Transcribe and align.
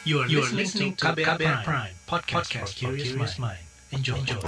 You 0.00 0.24
are, 0.24 0.28
you 0.32 0.40
are 0.40 0.48
listening 0.48 0.96
to 0.96 1.12
KBR, 1.12 1.36
KBR 1.36 1.60
Prime, 1.60 1.60
Prime 1.60 1.92
podcast, 2.08 2.48
podcast 2.48 2.72
for 2.72 2.96
curious 2.96 3.36
mind. 3.36 3.60
Enjoy. 3.92 4.16
Enjoy. 4.16 4.40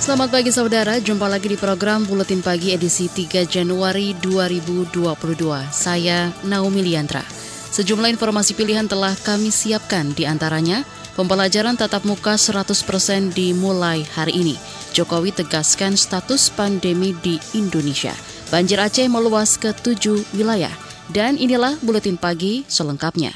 Selamat 0.00 0.32
pagi 0.32 0.48
saudara, 0.48 0.96
jumpa 0.96 1.28
lagi 1.28 1.52
di 1.52 1.60
program 1.60 2.08
Buletin 2.08 2.40
Pagi 2.40 2.72
edisi 2.72 3.12
3 3.12 3.44
Januari 3.44 4.16
2022. 4.16 4.96
Saya 5.68 6.32
Naomi 6.48 6.80
Liandra. 6.80 7.20
Sejumlah 7.68 8.08
informasi 8.16 8.56
pilihan 8.56 8.88
telah 8.88 9.12
kami 9.12 9.52
siapkan 9.52 10.08
di 10.16 10.24
antaranya 10.24 10.88
pembelajaran 11.20 11.76
tatap 11.76 12.08
muka 12.08 12.40
100% 12.40 12.72
dimulai 13.36 14.08
hari 14.16 14.40
ini. 14.40 14.56
Jokowi 14.96 15.36
tegaskan 15.36 16.00
status 16.00 16.48
pandemi 16.48 17.12
di 17.20 17.36
Indonesia. 17.52 18.35
Banjir 18.46 18.78
Aceh 18.78 19.10
meluas 19.10 19.58
ke 19.58 19.74
tujuh 19.74 20.22
wilayah. 20.34 20.72
Dan 21.10 21.38
inilah 21.38 21.78
Buletin 21.82 22.18
Pagi 22.18 22.62
selengkapnya. 22.66 23.34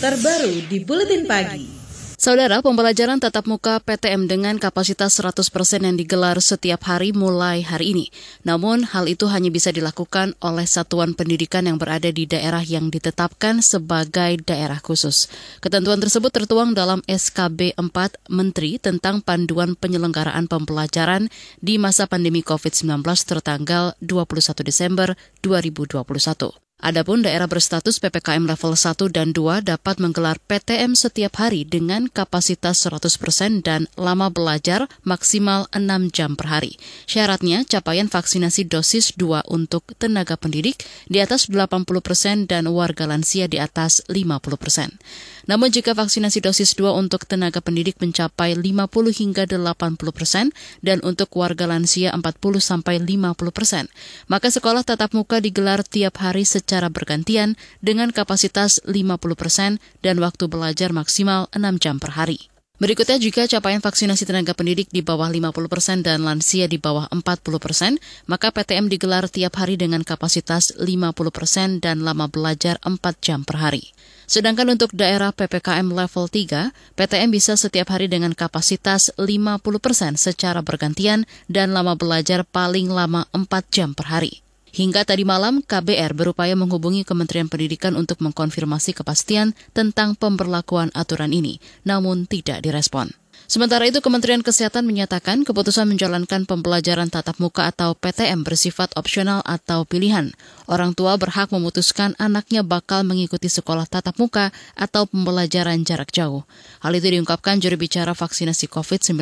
Terbaru 0.00 0.68
di 0.68 0.80
Buletin 0.84 1.24
Pagi. 1.24 1.77
Saudara, 2.18 2.58
pembelajaran 2.66 3.22
tatap 3.22 3.46
muka 3.46 3.78
PTM 3.78 4.26
dengan 4.26 4.58
kapasitas 4.58 5.22
100% 5.22 5.54
yang 5.86 5.94
digelar 5.94 6.34
setiap 6.42 6.82
hari 6.90 7.14
mulai 7.14 7.62
hari 7.62 7.94
ini. 7.94 8.10
Namun, 8.42 8.82
hal 8.82 9.06
itu 9.06 9.30
hanya 9.30 9.54
bisa 9.54 9.70
dilakukan 9.70 10.34
oleh 10.42 10.66
satuan 10.66 11.14
pendidikan 11.14 11.70
yang 11.70 11.78
berada 11.78 12.10
di 12.10 12.26
daerah 12.26 12.66
yang 12.66 12.90
ditetapkan 12.90 13.62
sebagai 13.62 14.34
daerah 14.42 14.82
khusus. 14.82 15.30
Ketentuan 15.62 16.02
tersebut 16.02 16.34
tertuang 16.34 16.74
dalam 16.74 17.06
SKB 17.06 17.78
4 17.78 17.86
Menteri 18.34 18.82
tentang 18.82 19.22
panduan 19.22 19.78
penyelenggaraan 19.78 20.50
pembelajaran 20.50 21.30
di 21.62 21.78
masa 21.78 22.10
pandemi 22.10 22.42
COVID-19 22.42 22.98
tertanggal 23.30 23.94
21 24.02 24.66
Desember 24.66 25.14
2021. 25.46 26.67
Adapun 26.78 27.26
daerah 27.26 27.50
berstatus 27.50 27.98
PPKM 27.98 28.46
level 28.46 28.78
1 28.78 29.10
dan 29.10 29.34
2 29.34 29.66
dapat 29.66 29.98
menggelar 29.98 30.38
PTM 30.46 30.94
setiap 30.94 31.42
hari 31.42 31.66
dengan 31.66 32.06
kapasitas 32.06 32.86
100% 32.86 33.66
dan 33.66 33.90
lama 33.98 34.30
belajar 34.30 34.86
maksimal 35.02 35.66
6 35.74 36.14
jam 36.14 36.38
per 36.38 36.46
hari. 36.46 36.78
Syaratnya 37.10 37.66
capaian 37.66 38.06
vaksinasi 38.06 38.70
dosis 38.70 39.10
2 39.18 39.50
untuk 39.50 39.90
tenaga 39.98 40.38
pendidik 40.38 40.86
di 41.10 41.18
atas 41.18 41.50
80% 41.50 42.46
dan 42.46 42.70
warga 42.70 43.10
lansia 43.10 43.50
di 43.50 43.58
atas 43.58 44.06
50%. 44.06 45.02
Namun 45.48 45.72
jika 45.72 45.96
vaksinasi 45.96 46.44
dosis 46.44 46.76
2 46.76 46.92
untuk 46.92 47.24
tenaga 47.24 47.64
pendidik 47.64 47.96
mencapai 48.04 48.52
50 48.52 48.84
hingga 49.16 49.48
80 49.48 49.96
persen 50.12 50.52
dan 50.84 51.00
untuk 51.00 51.32
warga 51.40 51.64
lansia 51.64 52.12
40 52.12 52.60
sampai 52.60 53.00
50 53.00 53.56
persen, 53.56 53.88
maka 54.28 54.52
sekolah 54.52 54.84
tatap 54.84 55.16
muka 55.16 55.40
digelar 55.40 55.80
tiap 55.80 56.20
hari 56.20 56.44
secara 56.44 56.92
bergantian 56.92 57.56
dengan 57.80 58.12
kapasitas 58.12 58.84
50 58.84 59.16
persen 59.40 59.80
dan 60.04 60.20
waktu 60.20 60.44
belajar 60.52 60.92
maksimal 60.92 61.48
6 61.56 61.80
jam 61.80 61.96
per 61.96 62.12
hari. 62.12 62.52
Berikutnya, 62.78 63.18
jika 63.18 63.50
capaian 63.50 63.82
vaksinasi 63.82 64.22
tenaga 64.22 64.54
pendidik 64.54 64.86
di 64.94 65.02
bawah 65.02 65.26
50 65.26 65.50
persen 65.66 65.98
dan 66.06 66.22
lansia 66.22 66.70
di 66.70 66.78
bawah 66.78 67.10
40 67.10 67.58
persen, 67.58 67.98
maka 68.30 68.54
PTM 68.54 68.86
digelar 68.86 69.26
tiap 69.26 69.58
hari 69.58 69.74
dengan 69.74 70.06
kapasitas 70.06 70.70
50 70.78 71.10
persen 71.34 71.82
dan 71.82 72.06
lama 72.06 72.30
belajar 72.30 72.78
4 72.86 72.94
jam 73.18 73.42
per 73.42 73.58
hari. 73.58 73.90
Sedangkan 74.30 74.70
untuk 74.70 74.94
daerah 74.94 75.34
PPKM 75.34 75.90
level 75.90 76.30
3, 76.30 76.70
PTM 76.94 77.34
bisa 77.34 77.58
setiap 77.58 77.90
hari 77.90 78.06
dengan 78.06 78.30
kapasitas 78.30 79.10
50 79.18 79.58
persen 79.82 80.14
secara 80.14 80.62
bergantian 80.62 81.26
dan 81.50 81.74
lama 81.74 81.98
belajar 81.98 82.46
paling 82.46 82.94
lama 82.94 83.26
4 83.34 83.74
jam 83.74 83.90
per 83.90 84.06
hari. 84.06 84.46
Hingga 84.72 85.08
tadi 85.08 85.24
malam, 85.24 85.64
KBR 85.64 86.12
berupaya 86.12 86.52
menghubungi 86.52 87.02
Kementerian 87.06 87.48
Pendidikan 87.48 87.96
untuk 87.96 88.20
mengkonfirmasi 88.20 88.92
kepastian 88.92 89.56
tentang 89.72 90.12
pemberlakuan 90.14 90.92
aturan 90.92 91.32
ini, 91.32 91.58
namun 91.88 92.28
tidak 92.28 92.60
direspon. 92.60 93.12
Sementara 93.48 93.88
itu, 93.88 94.04
Kementerian 94.04 94.44
Kesehatan 94.44 94.84
menyatakan 94.84 95.40
keputusan 95.40 95.88
menjalankan 95.88 96.44
pembelajaran 96.44 97.08
tatap 97.08 97.40
muka 97.40 97.64
atau 97.72 97.96
PTM 97.96 98.44
bersifat 98.44 98.92
opsional 98.92 99.40
atau 99.40 99.88
pilihan. 99.88 100.36
Orang 100.68 100.92
tua 100.92 101.16
berhak 101.16 101.48
memutuskan 101.48 102.12
anaknya 102.20 102.60
bakal 102.60 103.08
mengikuti 103.08 103.48
sekolah 103.48 103.88
tatap 103.88 104.20
muka 104.20 104.52
atau 104.76 105.08
pembelajaran 105.08 105.80
jarak 105.80 106.12
jauh. 106.12 106.44
Hal 106.84 106.92
itu 106.92 107.08
diungkapkan 107.08 107.56
juru 107.56 107.80
bicara 107.80 108.12
vaksinasi 108.12 108.68
COVID-19 108.68 109.16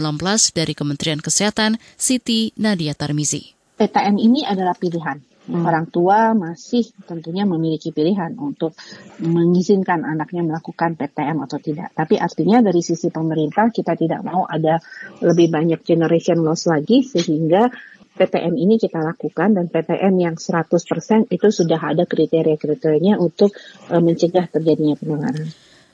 dari 0.50 0.74
Kementerian 0.74 1.22
Kesehatan, 1.22 1.78
Siti 1.94 2.50
Nadia 2.58 2.98
Tarmizi. 2.98 3.54
PTM 3.78 4.18
ini 4.18 4.42
adalah 4.42 4.74
pilihan 4.74 5.22
Hmm. 5.46 5.62
Orang 5.62 5.86
tua 5.94 6.34
masih 6.34 6.90
tentunya 7.06 7.46
memiliki 7.46 7.94
pilihan 7.94 8.34
untuk 8.34 8.74
mengizinkan 9.22 10.02
anaknya 10.02 10.42
melakukan 10.42 10.98
PTM 10.98 11.38
atau 11.46 11.62
tidak. 11.62 11.94
Tapi 11.94 12.18
artinya 12.18 12.58
dari 12.58 12.82
sisi 12.82 13.14
pemerintah 13.14 13.70
kita 13.70 13.94
tidak 13.94 14.26
mau 14.26 14.42
ada 14.42 14.82
lebih 15.22 15.46
banyak 15.54 15.86
generation 15.86 16.42
loss 16.42 16.66
lagi 16.66 17.06
sehingga 17.06 17.70
PTM 18.16 18.56
ini 18.56 18.80
kita 18.80 18.98
lakukan 19.04 19.54
dan 19.54 19.68
PTM 19.68 20.14
yang 20.18 20.34
100% 20.40 21.30
itu 21.30 21.48
sudah 21.52 21.78
ada 21.78 22.08
kriteria-kriterianya 22.08 23.20
untuk 23.20 23.52
uh, 23.92 24.00
mencegah 24.00 24.48
terjadinya 24.48 24.96
penularan. 24.96 25.46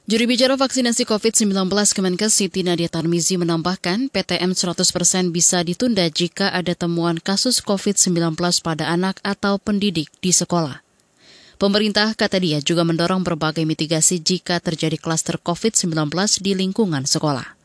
Juri 0.02 0.26
bicara 0.26 0.58
vaksinasi 0.58 1.06
COVID-19 1.06 1.70
Kemenkes 1.94 2.34
Siti 2.34 2.66
Nadia 2.66 2.90
Tarmizi 2.90 3.38
menambahkan 3.38 4.10
PTM 4.10 4.50
100% 4.50 5.30
bisa 5.30 5.62
ditunda 5.62 6.02
jika 6.10 6.50
ada 6.50 6.74
temuan 6.74 7.22
kasus 7.22 7.62
COVID-19 7.62 8.34
pada 8.66 8.90
anak 8.90 9.22
atau 9.22 9.62
pendidik 9.62 10.10
di 10.18 10.34
sekolah. 10.34 10.82
Pemerintah, 11.54 12.18
kata 12.18 12.42
dia, 12.42 12.58
juga 12.58 12.82
mendorong 12.82 13.22
berbagai 13.22 13.62
mitigasi 13.62 14.18
jika 14.18 14.58
terjadi 14.58 14.98
klaster 14.98 15.38
COVID-19 15.38 15.94
di 16.42 16.58
lingkungan 16.58 17.06
sekolah. 17.06 17.61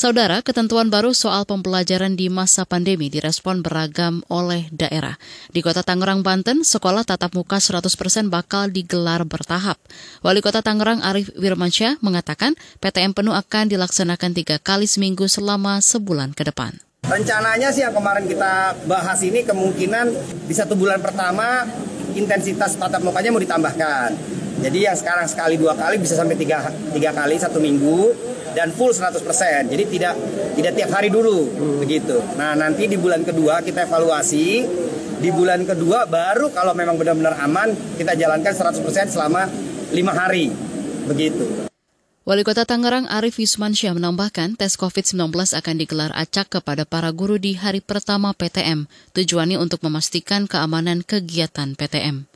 Saudara, 0.00 0.40
ketentuan 0.40 0.88
baru 0.88 1.12
soal 1.12 1.44
pembelajaran 1.44 2.16
di 2.16 2.32
masa 2.32 2.64
pandemi 2.64 3.12
direspon 3.12 3.60
beragam 3.60 4.24
oleh 4.32 4.64
daerah. 4.72 5.20
Di 5.52 5.60
Kota 5.60 5.84
Tangerang, 5.84 6.24
Banten, 6.24 6.64
sekolah 6.64 7.04
tatap 7.04 7.36
muka 7.36 7.60
100% 7.60 8.32
bakal 8.32 8.72
digelar 8.72 9.28
bertahap. 9.28 9.76
Wali 10.24 10.40
Kota 10.40 10.64
Tangerang 10.64 11.04
Arif 11.04 11.28
Wirmansyah 11.36 12.00
mengatakan 12.00 12.56
PTM 12.80 13.12
penuh 13.12 13.36
akan 13.36 13.68
dilaksanakan 13.68 14.32
tiga 14.32 14.56
kali 14.56 14.88
seminggu 14.88 15.28
selama 15.28 15.84
sebulan 15.84 16.32
ke 16.32 16.48
depan. 16.48 16.80
Rencananya 17.04 17.68
sih 17.68 17.84
yang 17.84 17.92
kemarin 17.92 18.24
kita 18.24 18.80
bahas 18.88 19.20
ini 19.20 19.44
kemungkinan 19.44 20.16
di 20.48 20.54
satu 20.56 20.80
bulan 20.80 21.04
pertama 21.04 21.68
intensitas 22.16 22.72
tatap 22.80 23.04
mukanya 23.04 23.36
mau 23.36 23.42
ditambahkan. 23.44 24.40
Jadi 24.60 24.78
yang 24.84 24.96
sekarang 24.96 25.24
sekali 25.24 25.56
dua 25.56 25.72
kali 25.72 25.96
bisa 25.96 26.12
sampai 26.12 26.36
tiga, 26.36 26.68
tiga 26.92 27.10
kali 27.16 27.40
satu 27.40 27.56
minggu 27.56 28.12
dan 28.52 28.70
full 28.74 28.92
100%. 28.92 29.24
Jadi 29.72 29.84
tidak 29.88 30.14
tidak 30.54 30.72
tiap 30.76 30.90
hari 30.92 31.08
dulu 31.08 31.48
hmm. 31.48 31.76
begitu. 31.80 32.16
Nah, 32.36 32.52
nanti 32.52 32.84
di 32.84 33.00
bulan 33.00 33.24
kedua 33.24 33.64
kita 33.64 33.88
evaluasi. 33.88 34.48
Di 35.20 35.28
bulan 35.28 35.68
kedua 35.68 36.08
baru 36.08 36.48
kalau 36.48 36.72
memang 36.72 36.96
benar-benar 36.96 37.36
aman 37.44 37.76
kita 38.00 38.16
jalankan 38.16 38.56
100% 38.56 39.12
selama 39.12 39.44
lima 39.92 40.16
hari. 40.16 40.48
Begitu. 41.04 41.68
Wali 42.30 42.46
Kota 42.46 42.62
Tangerang 42.62 43.10
Arif 43.10 43.42
Yusmansyah 43.42 43.98
menambahkan 43.98 44.54
tes 44.54 44.78
COVID-19 44.78 45.34
akan 45.34 45.74
digelar 45.74 46.14
acak 46.14 46.60
kepada 46.60 46.86
para 46.86 47.10
guru 47.10 47.42
di 47.42 47.58
hari 47.58 47.82
pertama 47.82 48.30
PTM, 48.30 48.86
tujuannya 49.18 49.58
untuk 49.58 49.82
memastikan 49.82 50.46
keamanan 50.46 51.02
kegiatan 51.02 51.74
PTM. 51.74 52.29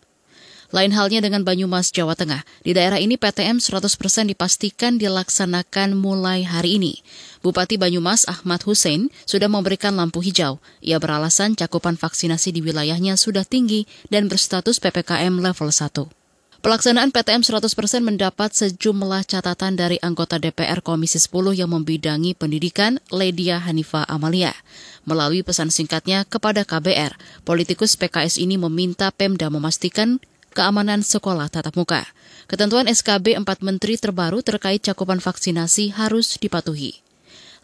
Lain 0.72 0.94
halnya 0.97 1.20
dengan 1.20 1.44
Banyumas, 1.44 1.92
Jawa 1.92 2.16
Tengah. 2.16 2.47
Di 2.64 2.72
daerah 2.72 2.97
ini 2.97 3.20
PTM 3.20 3.60
100% 3.60 4.30
dipastikan 4.30 4.97
dilaksanakan 4.97 5.98
mulai 5.98 6.47
hari 6.47 6.80
ini. 6.80 7.04
Bupati 7.44 7.76
Banyumas 7.76 8.25
Ahmad 8.25 8.64
Hussein 8.64 9.12
sudah 9.28 9.53
memberikan 9.53 9.92
lampu 9.92 10.24
hijau. 10.24 10.62
Ia 10.80 10.97
beralasan 10.97 11.53
cakupan 11.53 12.00
vaksinasi 12.00 12.56
di 12.56 12.64
wilayahnya 12.64 13.20
sudah 13.20 13.44
tinggi 13.44 13.84
dan 14.08 14.32
berstatus 14.32 14.80
PPKM 14.80 15.42
level 15.42 15.68
1. 15.68 16.24
Pelaksanaan 16.65 17.12
PTM 17.12 17.44
100% 17.44 17.68
mendapat 18.00 18.56
sejumlah 18.56 19.28
catatan 19.28 19.77
dari 19.77 20.00
anggota 20.00 20.41
DPR 20.41 20.80
Komisi 20.80 21.21
10 21.21 21.60
yang 21.60 21.68
membidangi 21.68 22.33
pendidikan, 22.33 22.97
Ledia 23.12 23.60
Hanifa 23.60 24.09
Amalia. 24.09 24.56
Melalui 25.04 25.44
pesan 25.44 25.68
singkatnya 25.68 26.24
kepada 26.24 26.65
KBR, 26.65 27.21
politikus 27.44 28.00
PKS 28.00 28.41
ini 28.41 28.56
meminta 28.56 29.12
Pemda 29.12 29.53
memastikan 29.53 30.24
keamanan 30.54 31.03
sekolah 31.03 31.51
tatap 31.51 31.74
muka. 31.74 32.06
Ketentuan 32.47 32.86
SKB 32.86 33.34
4 33.34 33.45
Menteri 33.66 33.98
terbaru 33.98 34.41
terkait 34.41 34.78
cakupan 34.78 35.18
vaksinasi 35.18 35.98
harus 35.98 36.39
dipatuhi. 36.39 37.03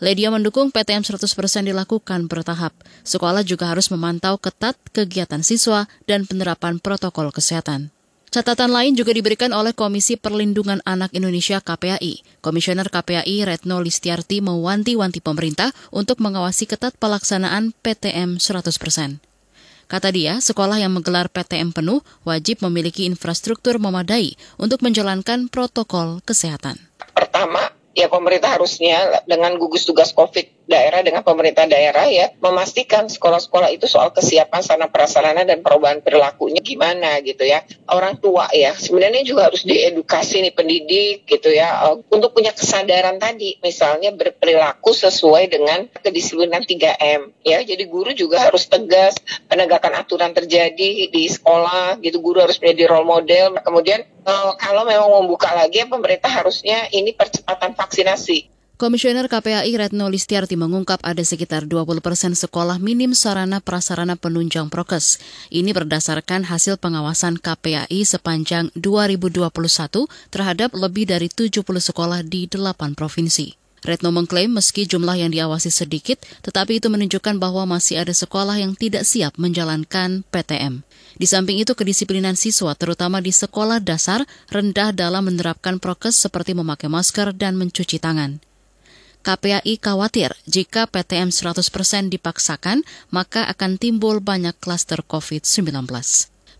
Ledia 0.01 0.33
mendukung 0.33 0.73
PTM 0.73 1.05
100% 1.05 1.31
dilakukan 1.69 2.27
bertahap. 2.27 2.73
Sekolah 3.05 3.45
juga 3.45 3.71
harus 3.71 3.93
memantau 3.93 4.41
ketat 4.41 4.75
kegiatan 4.97 5.45
siswa 5.45 5.87
dan 6.09 6.25
penerapan 6.25 6.81
protokol 6.81 7.29
kesehatan. 7.31 7.93
Catatan 8.31 8.71
lain 8.71 8.95
juga 8.95 9.11
diberikan 9.11 9.51
oleh 9.51 9.75
Komisi 9.75 10.15
Perlindungan 10.15 10.81
Anak 10.87 11.11
Indonesia 11.13 11.59
KPAI. 11.59 12.41
Komisioner 12.41 12.87
KPAI 12.87 13.43
Retno 13.43 13.83
Listiarti 13.83 14.39
mewanti-wanti 14.39 15.19
pemerintah 15.19 15.75
untuk 15.91 16.23
mengawasi 16.23 16.71
ketat 16.71 16.95
pelaksanaan 16.97 17.75
PTM 17.83 18.39
100%. 18.39 19.30
Kata 19.91 20.15
dia, 20.15 20.39
sekolah 20.39 20.79
yang 20.79 20.95
menggelar 20.95 21.27
PTM 21.35 21.75
penuh 21.75 21.99
wajib 22.23 22.63
memiliki 22.63 23.11
infrastruktur 23.11 23.83
memadai 23.83 24.39
untuk 24.55 24.87
menjalankan 24.87 25.51
protokol 25.51 26.23
kesehatan. 26.23 26.79
Pertama, 27.11 27.75
ya 27.91 28.07
pemerintah 28.07 28.55
harusnya 28.55 29.19
dengan 29.27 29.59
gugus 29.59 29.83
tugas 29.83 30.15
COVID 30.15 30.60
daerah 30.71 31.03
dengan 31.03 31.27
pemerintah 31.27 31.67
daerah 31.67 32.07
ya 32.07 32.31
memastikan 32.39 33.11
sekolah-sekolah 33.11 33.75
itu 33.75 33.91
soal 33.91 34.15
kesiapan 34.15 34.63
sarana 34.63 34.87
prasarana 34.87 35.43
dan 35.43 35.67
perubahan 35.67 35.99
perilakunya 35.99 36.63
gimana 36.63 37.19
gitu 37.27 37.43
ya. 37.43 37.67
Orang 37.91 38.23
tua 38.23 38.47
ya 38.55 38.71
sebenarnya 38.79 39.27
juga 39.27 39.51
harus 39.51 39.67
diedukasi 39.67 40.47
nih 40.47 40.55
pendidik 40.55 41.27
gitu 41.27 41.51
ya 41.51 41.91
uh, 41.91 41.99
untuk 42.15 42.31
punya 42.39 42.55
kesadaran 42.55 43.19
tadi 43.19 43.59
misalnya 43.59 44.15
berperilaku 44.15 44.95
sesuai 44.95 45.51
dengan 45.51 45.91
kedisiplinan 45.91 46.63
3M 46.63 47.43
ya. 47.43 47.59
Jadi 47.67 47.85
guru 47.91 48.15
juga 48.15 48.47
harus 48.47 48.71
tegas 48.71 49.19
penegakan 49.51 49.99
aturan 49.99 50.31
terjadi 50.31 51.11
di 51.11 51.25
sekolah 51.27 51.99
gitu 51.99 52.23
guru 52.23 52.47
harus 52.47 52.63
menjadi 52.63 52.95
role 52.95 53.11
model. 53.11 53.59
Kemudian 53.59 54.07
uh, 54.23 54.55
kalau 54.55 54.87
memang 54.87 55.11
membuka 55.19 55.51
lagi 55.51 55.83
pemerintah 55.83 56.31
harusnya 56.31 56.87
ini 56.95 57.11
percepatan 57.11 57.75
vaksinasi 57.75 58.60
Komisioner 58.81 59.29
KPAI 59.29 59.77
Retno 59.77 60.09
Listiarti 60.09 60.57
mengungkap 60.57 61.05
ada 61.05 61.21
sekitar 61.21 61.69
20 61.69 62.01
persen 62.01 62.33
sekolah 62.33 62.81
minim 62.81 63.13
sarana 63.13 63.61
prasarana 63.61 64.17
penunjang 64.17 64.73
prokes. 64.73 65.21
Ini 65.53 65.77
berdasarkan 65.77 66.49
hasil 66.49 66.81
pengawasan 66.81 67.37
KPAI 67.45 68.01
sepanjang 68.09 68.73
2021 68.73 69.53
terhadap 70.33 70.73
lebih 70.73 71.13
dari 71.13 71.29
70 71.29 71.61
sekolah 71.61 72.25
di 72.25 72.49
8 72.49 72.97
provinsi. 72.97 73.53
Retno 73.85 74.17
mengklaim 74.17 74.49
meski 74.49 74.89
jumlah 74.89 75.29
yang 75.29 75.29
diawasi 75.29 75.69
sedikit, 75.69 76.25
tetapi 76.41 76.81
itu 76.81 76.89
menunjukkan 76.89 77.37
bahwa 77.37 77.77
masih 77.77 78.01
ada 78.01 78.17
sekolah 78.17 78.65
yang 78.65 78.73
tidak 78.81 79.05
siap 79.05 79.37
menjalankan 79.37 80.25
PTM. 80.33 80.89
Di 81.21 81.29
samping 81.29 81.61
itu, 81.61 81.77
kedisiplinan 81.77 82.33
siswa, 82.33 82.73
terutama 82.73 83.21
di 83.21 83.29
sekolah 83.29 83.85
dasar, 83.85 84.25
rendah 84.49 84.97
dalam 84.97 85.29
menerapkan 85.29 85.77
prokes 85.77 86.17
seperti 86.17 86.57
memakai 86.57 86.89
masker 86.89 87.37
dan 87.37 87.61
mencuci 87.61 88.01
tangan. 88.01 88.50
KPAI 89.21 89.77
khawatir 89.77 90.33
jika 90.49 90.89
PTM 90.89 91.29
100% 91.29 92.13
dipaksakan, 92.13 92.83
maka 93.13 93.45
akan 93.49 93.77
timbul 93.77 94.25
banyak 94.25 94.57
klaster 94.59 95.05
COVID-19. 95.05 95.71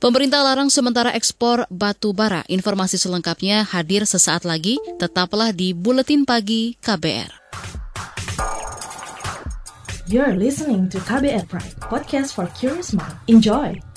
Pemerintah 0.01 0.41
larang 0.41 0.73
sementara 0.73 1.13
ekspor 1.13 1.69
batu 1.69 2.17
bara. 2.17 2.41
Informasi 2.49 2.97
selengkapnya 2.97 3.69
hadir 3.69 4.09
sesaat 4.09 4.49
lagi. 4.49 4.81
Tetaplah 4.97 5.53
di 5.53 5.77
Buletin 5.77 6.25
Pagi 6.25 6.73
KBR. 6.81 7.37
You're 10.09 10.35
listening 10.35 10.89
to 10.91 10.99
KBR 11.05 11.47
Pride, 11.47 11.77
podcast 11.87 12.35
for 12.35 12.49
curious 12.59 12.91
mind. 12.91 13.15
Enjoy! 13.31 13.90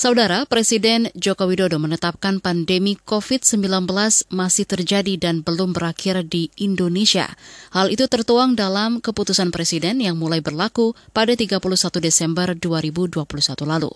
Saudara, 0.00 0.48
Presiden 0.48 1.12
Joko 1.12 1.44
Widodo 1.44 1.76
menetapkan 1.76 2.40
pandemi 2.40 2.96
COVID-19 2.96 3.84
masih 4.32 4.64
terjadi 4.64 5.20
dan 5.20 5.44
belum 5.44 5.76
berakhir 5.76 6.24
di 6.24 6.48
Indonesia. 6.56 7.28
Hal 7.68 7.92
itu 7.92 8.08
tertuang 8.08 8.56
dalam 8.56 9.04
keputusan 9.04 9.52
Presiden 9.52 10.00
yang 10.00 10.16
mulai 10.16 10.40
berlaku 10.40 10.96
pada 11.12 11.36
31 11.36 11.60
Desember 12.00 12.56
2021 12.56 13.28
lalu. 13.68 13.92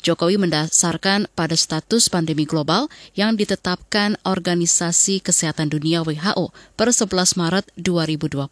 Jokowi 0.00 0.40
mendasarkan 0.40 1.28
pada 1.36 1.60
status 1.60 2.08
pandemi 2.08 2.48
global 2.48 2.88
yang 3.12 3.36
ditetapkan 3.36 4.16
Organisasi 4.24 5.20
Kesehatan 5.20 5.68
Dunia 5.68 6.00
WHO 6.08 6.56
per 6.72 6.88
11 6.88 7.36
Maret 7.36 7.68
2020. 7.76 8.48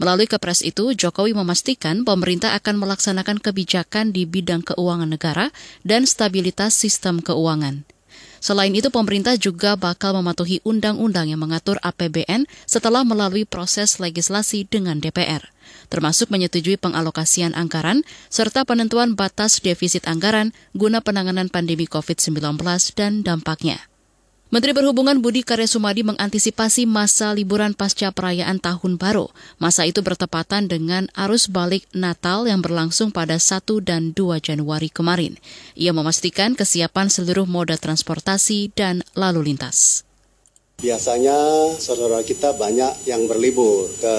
Melalui 0.00 0.24
kepres 0.24 0.64
itu, 0.64 0.96
Jokowi 0.96 1.36
memastikan 1.36 2.02
pemerintah 2.02 2.56
akan 2.56 2.80
melaksanakan 2.80 3.38
kebijakan 3.38 4.10
di 4.10 4.24
bidang 4.24 4.64
keuangan 4.64 5.10
negara 5.10 5.52
dan 5.84 6.08
stabilitas 6.08 6.72
sistem 6.72 7.20
keuangan. 7.20 7.84
Selain 8.42 8.74
itu, 8.74 8.90
pemerintah 8.90 9.38
juga 9.38 9.78
bakal 9.78 10.18
mematuhi 10.18 10.58
undang-undang 10.66 11.30
yang 11.30 11.38
mengatur 11.38 11.78
APBN 11.78 12.50
setelah 12.66 13.06
melalui 13.06 13.46
proses 13.46 14.02
legislasi 14.02 14.66
dengan 14.66 14.98
DPR, 14.98 15.46
termasuk 15.86 16.26
menyetujui 16.26 16.74
pengalokasian 16.74 17.54
anggaran 17.54 18.02
serta 18.34 18.66
penentuan 18.66 19.14
batas 19.14 19.62
defisit 19.62 20.10
anggaran 20.10 20.50
guna 20.74 20.98
penanganan 20.98 21.54
pandemi 21.54 21.86
COVID-19 21.86 22.58
dan 22.98 23.22
dampaknya. 23.22 23.91
Menteri 24.52 24.76
Perhubungan 24.76 25.16
Budi 25.24 25.40
Karya 25.40 25.64
Sumadi 25.64 26.04
mengantisipasi 26.04 26.84
masa 26.84 27.32
liburan 27.32 27.72
pasca 27.72 28.12
perayaan 28.12 28.60
Tahun 28.60 29.00
Baru. 29.00 29.32
Masa 29.56 29.88
itu 29.88 30.04
bertepatan 30.04 30.68
dengan 30.68 31.08
arus 31.16 31.48
balik 31.48 31.88
Natal 31.96 32.44
yang 32.44 32.60
berlangsung 32.60 33.16
pada 33.16 33.40
1 33.40 33.64
dan 33.80 34.12
2 34.12 34.44
Januari 34.44 34.92
kemarin. 34.92 35.40
Ia 35.72 35.96
memastikan 35.96 36.52
kesiapan 36.52 37.08
seluruh 37.08 37.48
moda 37.48 37.80
transportasi 37.80 38.76
dan 38.76 39.00
lalu 39.16 39.56
lintas. 39.56 40.04
Biasanya 40.84 41.72
saudara 41.80 42.20
kita 42.20 42.52
banyak 42.52 43.08
yang 43.08 43.24
berlibur 43.24 43.88
ke 44.04 44.14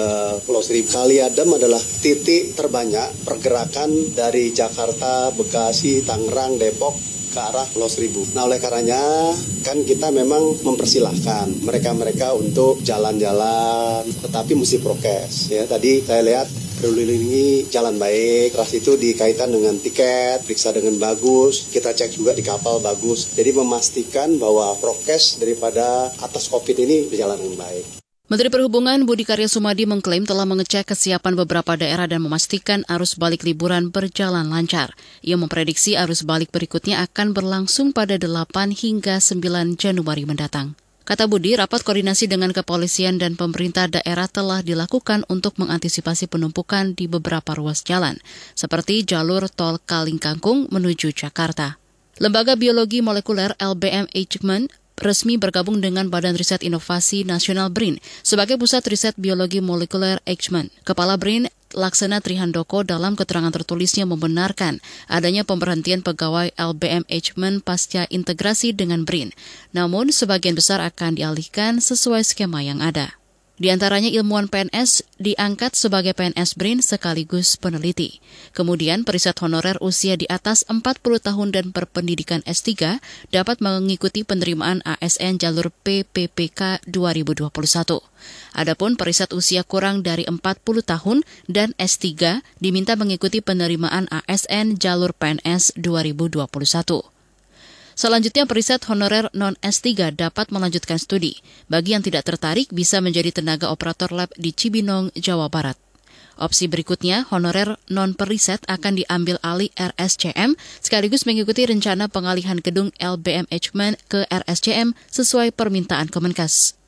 Pulau 0.50 0.66
Seribu. 0.66 0.98
Kali 0.98 1.22
Adem 1.22 1.54
adalah 1.54 1.78
titik 1.78 2.58
terbanyak 2.58 3.22
pergerakan 3.22 4.10
dari 4.18 4.50
Jakarta, 4.50 5.30
Bekasi, 5.30 6.02
Tangerang, 6.02 6.58
Depok 6.58 7.13
ke 7.34 7.40
arah 7.42 7.66
Pulau 7.74 7.90
Seribu. 7.90 8.22
Nah 8.38 8.46
oleh 8.46 8.62
karenanya 8.62 9.34
kan 9.66 9.82
kita 9.82 10.14
memang 10.14 10.54
mempersilahkan 10.62 11.66
mereka-mereka 11.66 12.30
untuk 12.38 12.78
jalan-jalan, 12.86 14.06
tetapi 14.22 14.54
mesti 14.54 14.78
prokes. 14.78 15.50
Ya 15.50 15.66
tadi 15.66 15.98
saya 16.06 16.22
lihat 16.22 16.46
berkelilingi 16.78 17.66
jalan 17.74 17.98
baik, 17.98 18.54
ras 18.54 18.70
itu 18.78 18.94
dikaitan 18.94 19.50
dengan 19.50 19.74
tiket, 19.82 20.46
periksa 20.46 20.70
dengan 20.70 20.94
bagus, 21.02 21.66
kita 21.74 21.90
cek 21.90 22.14
juga 22.14 22.36
di 22.38 22.46
kapal 22.46 22.78
bagus. 22.78 23.34
Jadi 23.34 23.50
memastikan 23.56 24.38
bahwa 24.38 24.78
prokes 24.78 25.42
daripada 25.42 26.14
atas 26.22 26.46
COVID 26.46 26.76
ini 26.78 27.10
berjalan 27.10 27.42
dengan 27.42 27.66
baik. 27.66 28.03
Menteri 28.24 28.48
Perhubungan 28.48 29.04
Budi 29.04 29.28
Karya 29.28 29.52
Sumadi 29.52 29.84
mengklaim 29.84 30.24
telah 30.24 30.48
mengecek 30.48 30.88
kesiapan 30.88 31.36
beberapa 31.44 31.76
daerah 31.76 32.08
dan 32.08 32.24
memastikan 32.24 32.80
arus 32.88 33.20
balik 33.20 33.44
liburan 33.44 33.92
berjalan 33.92 34.48
lancar. 34.48 34.96
Ia 35.20 35.36
memprediksi 35.36 35.92
arus 35.92 36.24
balik 36.24 36.48
berikutnya 36.48 37.04
akan 37.04 37.36
berlangsung 37.36 37.92
pada 37.92 38.16
8 38.16 38.72
hingga 38.72 39.20
9 39.20 39.76
Januari 39.76 40.24
mendatang. 40.24 40.72
Kata 41.04 41.28
Budi, 41.28 41.52
rapat 41.52 41.84
koordinasi 41.84 42.24
dengan 42.24 42.48
kepolisian 42.56 43.20
dan 43.20 43.36
pemerintah 43.36 43.92
daerah 43.92 44.24
telah 44.24 44.64
dilakukan 44.64 45.28
untuk 45.28 45.60
mengantisipasi 45.60 46.24
penumpukan 46.24 46.96
di 46.96 47.04
beberapa 47.04 47.52
ruas 47.52 47.84
jalan, 47.84 48.16
seperti 48.56 49.04
jalur 49.04 49.52
tol 49.52 49.76
Kalingkangkung 49.84 50.72
menuju 50.72 51.12
Jakarta. 51.12 51.76
Lembaga 52.16 52.56
Biologi 52.56 53.04
Molekuler 53.04 53.52
LBM 53.60 54.08
Eijkman 54.16 54.72
resmi 54.98 55.40
bergabung 55.40 55.82
dengan 55.82 56.10
Badan 56.10 56.38
Riset 56.38 56.62
Inovasi 56.62 57.26
Nasional 57.26 57.70
BRIN 57.70 57.98
sebagai 58.22 58.58
pusat 58.58 58.86
riset 58.86 59.14
biologi 59.18 59.58
molekuler 59.58 60.22
Eichmann. 60.26 60.70
Kepala 60.86 61.18
BRIN 61.18 61.50
Laksana 61.74 62.22
Trihandoko 62.22 62.86
dalam 62.86 63.18
keterangan 63.18 63.50
tertulisnya 63.50 64.06
membenarkan 64.06 64.78
adanya 65.10 65.42
pemberhentian 65.42 66.06
pegawai 66.06 66.54
LBM 66.54 67.02
Eichmann 67.10 67.58
pasca 67.58 68.06
integrasi 68.06 68.70
dengan 68.70 69.02
BRIN. 69.02 69.34
Namun, 69.74 70.14
sebagian 70.14 70.54
besar 70.54 70.78
akan 70.78 71.18
dialihkan 71.18 71.82
sesuai 71.82 72.22
skema 72.22 72.62
yang 72.62 72.78
ada. 72.78 73.18
Di 73.54 73.70
antaranya 73.70 74.10
ilmuwan 74.10 74.50
PNS 74.50 75.06
diangkat 75.22 75.78
sebagai 75.78 76.10
PNS 76.10 76.58
BRIN 76.58 76.82
sekaligus 76.82 77.54
peneliti. 77.54 78.18
Kemudian 78.50 79.06
periset 79.06 79.38
honorer 79.38 79.78
usia 79.78 80.18
di 80.18 80.26
atas 80.26 80.66
40 80.66 80.82
tahun 81.22 81.54
dan 81.54 81.70
berpendidikan 81.70 82.42
S3 82.50 82.98
dapat 83.30 83.62
mengikuti 83.62 84.26
penerimaan 84.26 84.82
ASN 84.82 85.38
jalur 85.38 85.70
PPPK 85.86 86.82
2021. 86.90 87.54
Adapun 88.58 88.98
periset 88.98 89.30
usia 89.30 89.62
kurang 89.62 90.02
dari 90.02 90.26
40 90.26 90.42
tahun 90.82 91.22
dan 91.46 91.78
S3 91.78 92.42
diminta 92.58 92.98
mengikuti 92.98 93.38
penerimaan 93.38 94.10
ASN 94.10 94.82
jalur 94.82 95.14
PNS 95.14 95.78
2021. 95.78 97.13
Selanjutnya, 97.94 98.44
periset 98.44 98.82
honorer 98.90 99.30
non-S3 99.30 100.14
dapat 100.18 100.50
melanjutkan 100.50 100.98
studi. 100.98 101.38
Bagi 101.70 101.94
yang 101.94 102.02
tidak 102.02 102.26
tertarik, 102.26 102.70
bisa 102.74 102.98
menjadi 102.98 103.30
tenaga 103.30 103.70
operator 103.70 104.10
lab 104.10 104.30
di 104.34 104.50
Cibinong, 104.50 105.14
Jawa 105.14 105.46
Barat. 105.46 105.78
Opsi 106.34 106.66
berikutnya, 106.66 107.30
honorer 107.30 107.78
non-periset 107.86 108.66
akan 108.66 108.98
diambil 108.98 109.38
alih 109.46 109.70
RSCM 109.78 110.58
sekaligus 110.82 111.30
mengikuti 111.30 111.62
rencana 111.62 112.10
pengalihan 112.10 112.58
gedung 112.58 112.90
LBM 112.98 113.46
Edgeman 113.54 113.94
ke 114.10 114.26
RSCM 114.26 114.98
sesuai 115.14 115.54
permintaan 115.54 116.10
Kemenkes. 116.10 116.83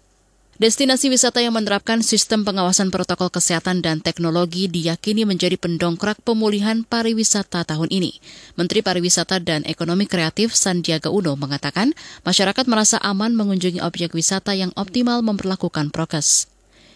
Destinasi 0.57 1.13
wisata 1.13 1.45
yang 1.45 1.53
menerapkan 1.53 2.01
sistem 2.01 2.41
pengawasan 2.41 2.89
protokol 2.89 3.29
kesehatan 3.29 3.85
dan 3.85 4.01
teknologi 4.01 4.73
diyakini 4.73 5.29
menjadi 5.29 5.61
pendongkrak 5.61 6.25
pemulihan 6.25 6.81
pariwisata 6.81 7.69
tahun 7.69 7.93
ini. 7.93 8.17
Menteri 8.57 8.81
Pariwisata 8.81 9.37
dan 9.37 9.69
Ekonomi 9.69 10.09
Kreatif 10.09 10.57
Sandiaga 10.57 11.13
Uno 11.13 11.37
mengatakan 11.37 11.93
masyarakat 12.25 12.65
merasa 12.73 12.97
aman 13.05 13.37
mengunjungi 13.37 13.85
objek 13.85 14.17
wisata 14.17 14.57
yang 14.57 14.73
optimal 14.81 15.21
memperlakukan 15.21 15.93
prokes. 15.93 16.49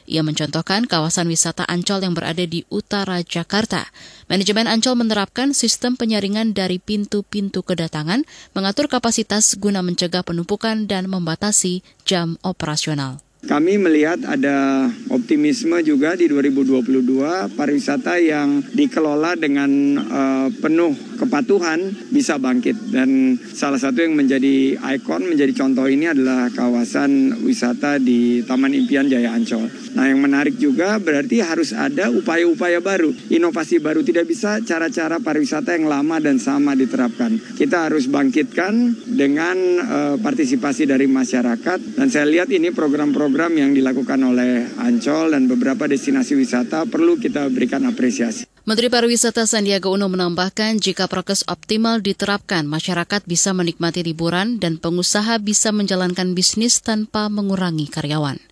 Ia 0.08 0.24
mencontohkan 0.24 0.88
kawasan 0.88 1.28
wisata 1.28 1.68
Ancol 1.68 2.00
yang 2.00 2.16
berada 2.16 2.48
di 2.48 2.64
utara 2.72 3.20
Jakarta. 3.20 3.92
Manajemen 4.32 4.72
Ancol 4.72 4.96
menerapkan 4.96 5.52
sistem 5.52 6.00
penyaringan 6.00 6.56
dari 6.56 6.80
pintu-pintu 6.80 7.60
kedatangan, 7.60 8.24
mengatur 8.56 8.88
kapasitas 8.88 9.52
guna 9.60 9.84
mencegah 9.84 10.24
penumpukan 10.24 10.88
dan 10.88 11.12
membatasi 11.12 11.84
jam 12.08 12.40
operasional. 12.40 13.20
Kami 13.40 13.80
melihat 13.80 14.20
ada 14.28 14.84
optimisme 15.08 15.80
juga 15.80 16.12
di 16.12 16.28
2022 16.28 17.56
pariwisata 17.56 18.20
yang 18.20 18.60
dikelola 18.76 19.32
dengan 19.32 19.96
uh, 19.96 20.48
penuh 20.60 20.92
kepatuhan 21.16 21.88
bisa 22.12 22.36
bangkit 22.36 22.92
dan 22.92 23.40
salah 23.40 23.80
satu 23.80 24.04
yang 24.04 24.12
menjadi 24.12 24.76
ikon 24.76 25.24
menjadi 25.24 25.56
contoh 25.56 25.88
ini 25.88 26.12
adalah 26.12 26.52
kawasan 26.52 27.40
wisata 27.40 27.96
di 27.96 28.44
Taman 28.44 28.76
Impian 28.76 29.08
Jaya 29.08 29.32
Ancol. 29.32 29.72
Nah, 29.96 30.04
yang 30.04 30.20
menarik 30.20 30.60
juga 30.60 31.00
berarti 31.00 31.40
harus 31.40 31.72
ada 31.72 32.12
upaya-upaya 32.12 32.84
baru, 32.84 33.08
inovasi 33.32 33.80
baru 33.80 34.04
tidak 34.04 34.28
bisa 34.28 34.60
cara-cara 34.60 35.16
pariwisata 35.16 35.80
yang 35.80 35.88
lama 35.88 36.20
dan 36.20 36.36
sama 36.36 36.76
diterapkan. 36.76 37.40
Kita 37.56 37.88
harus 37.88 38.04
bangkitkan 38.04 39.00
dengan 39.08 39.56
uh, 39.80 40.16
partisipasi 40.20 40.84
dari 40.84 41.08
masyarakat 41.08 41.96
dan 41.96 42.06
saya 42.12 42.28
lihat 42.28 42.52
ini 42.52 42.68
program-program 42.68 43.29
program 43.30 43.54
yang 43.54 43.70
dilakukan 43.78 44.18
oleh 44.26 44.66
Ancol 44.82 45.38
dan 45.38 45.46
beberapa 45.46 45.86
destinasi 45.86 46.34
wisata 46.34 46.82
perlu 46.82 47.14
kita 47.14 47.46
berikan 47.46 47.86
apresiasi. 47.86 48.42
Menteri 48.66 48.90
Pariwisata 48.90 49.46
Sandiaga 49.46 49.86
Uno 49.86 50.10
menambahkan 50.10 50.82
jika 50.82 51.06
prokes 51.06 51.46
optimal 51.46 52.02
diterapkan, 52.02 52.66
masyarakat 52.66 53.22
bisa 53.30 53.54
menikmati 53.54 54.02
liburan 54.02 54.58
dan 54.58 54.82
pengusaha 54.82 55.38
bisa 55.38 55.70
menjalankan 55.70 56.34
bisnis 56.34 56.82
tanpa 56.82 57.30
mengurangi 57.30 57.86
karyawan. 57.86 58.42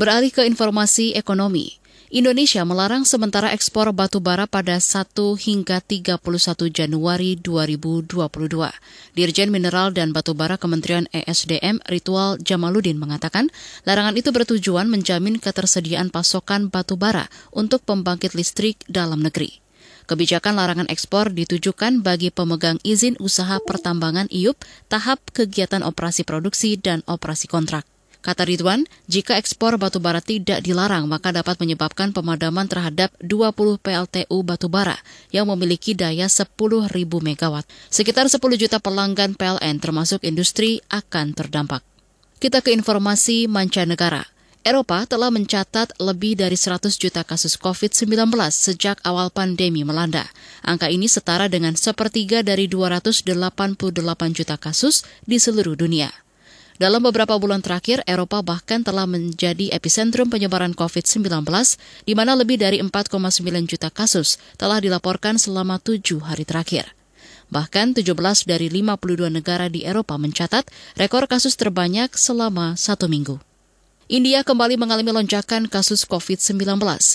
Beralih 0.00 0.32
ke 0.32 0.48
informasi 0.48 1.12
ekonomi. 1.12 1.76
Indonesia 2.12 2.60
melarang 2.68 3.08
sementara 3.08 3.56
ekspor 3.56 3.88
batu 3.96 4.20
bara 4.20 4.44
pada 4.44 4.76
1 4.76 5.16
hingga 5.16 5.80
31 5.80 6.20
Januari 6.68 7.40
2022. 7.40 8.12
Dirjen 9.16 9.48
Mineral 9.48 9.96
dan 9.96 10.12
Batu 10.12 10.36
Bara 10.36 10.60
Kementerian 10.60 11.08
ESDM 11.08 11.80
Ritual 11.88 12.36
Jamaludin 12.36 13.00
mengatakan, 13.00 13.48
larangan 13.88 14.12
itu 14.12 14.28
bertujuan 14.28 14.92
menjamin 14.92 15.40
ketersediaan 15.40 16.12
pasokan 16.12 16.68
batu 16.68 17.00
bara 17.00 17.32
untuk 17.48 17.80
pembangkit 17.88 18.36
listrik 18.36 18.76
dalam 18.92 19.24
negeri. 19.24 19.64
Kebijakan 20.04 20.60
larangan 20.60 20.92
ekspor 20.92 21.32
ditujukan 21.32 22.04
bagi 22.04 22.28
pemegang 22.28 22.76
izin 22.84 23.16
usaha 23.24 23.56
pertambangan 23.64 24.28
IUP 24.28 24.60
tahap 24.92 25.24
kegiatan 25.32 25.80
operasi 25.80 26.28
produksi 26.28 26.76
dan 26.76 27.00
operasi 27.08 27.48
kontrak. 27.48 27.88
Kata 28.22 28.46
Ridwan, 28.46 28.86
jika 29.10 29.34
ekspor 29.34 29.74
batu 29.82 29.98
bara 29.98 30.22
tidak 30.22 30.62
dilarang, 30.62 31.10
maka 31.10 31.34
dapat 31.34 31.58
menyebabkan 31.58 32.14
pemadaman 32.14 32.70
terhadap 32.70 33.10
20 33.18 33.82
PLTU 33.82 34.38
batu 34.46 34.70
bara 34.70 34.94
yang 35.34 35.50
memiliki 35.50 35.90
daya 35.90 36.30
10.000 36.30 36.86
megawatt. 37.18 37.66
Sekitar 37.90 38.30
10 38.30 38.38
juta 38.54 38.78
pelanggan 38.78 39.34
PLN 39.34 39.82
termasuk 39.82 40.22
industri 40.22 40.78
akan 40.86 41.34
terdampak. 41.34 41.82
Kita 42.38 42.62
ke 42.62 42.70
informasi 42.70 43.50
mancanegara. 43.50 44.22
Eropa 44.62 45.02
telah 45.10 45.34
mencatat 45.34 45.98
lebih 45.98 46.38
dari 46.38 46.54
100 46.54 46.94
juta 46.94 47.26
kasus 47.26 47.58
COVID-19 47.58 48.30
sejak 48.54 49.02
awal 49.02 49.34
pandemi 49.34 49.82
melanda. 49.82 50.30
Angka 50.62 50.86
ini 50.86 51.10
setara 51.10 51.50
dengan 51.50 51.74
sepertiga 51.74 52.46
dari 52.46 52.70
288 52.70 53.26
juta 54.30 54.54
kasus 54.54 55.02
di 55.26 55.42
seluruh 55.42 55.74
dunia. 55.74 56.14
Dalam 56.82 56.98
beberapa 56.98 57.38
bulan 57.38 57.62
terakhir, 57.62 58.02
Eropa 58.10 58.42
bahkan 58.42 58.82
telah 58.82 59.06
menjadi 59.06 59.70
epicentrum 59.70 60.26
penyebaran 60.26 60.74
COVID-19, 60.74 61.46
di 62.02 62.18
mana 62.18 62.34
lebih 62.34 62.58
dari 62.58 62.82
4,9 62.82 63.22
juta 63.70 63.86
kasus 63.86 64.42
telah 64.58 64.82
dilaporkan 64.82 65.38
selama 65.38 65.78
tujuh 65.78 66.18
hari 66.26 66.42
terakhir. 66.42 66.90
Bahkan 67.54 67.94
17 67.94 68.50
dari 68.50 68.66
52 68.66 69.30
negara 69.30 69.70
di 69.70 69.86
Eropa 69.86 70.18
mencatat 70.18 70.66
rekor 70.98 71.30
kasus 71.30 71.54
terbanyak 71.54 72.10
selama 72.18 72.74
satu 72.74 73.06
minggu. 73.06 73.51
India 74.12 74.44
kembali 74.44 74.76
mengalami 74.76 75.08
lonjakan 75.08 75.72
kasus 75.72 76.04
COVID-19. 76.04 76.60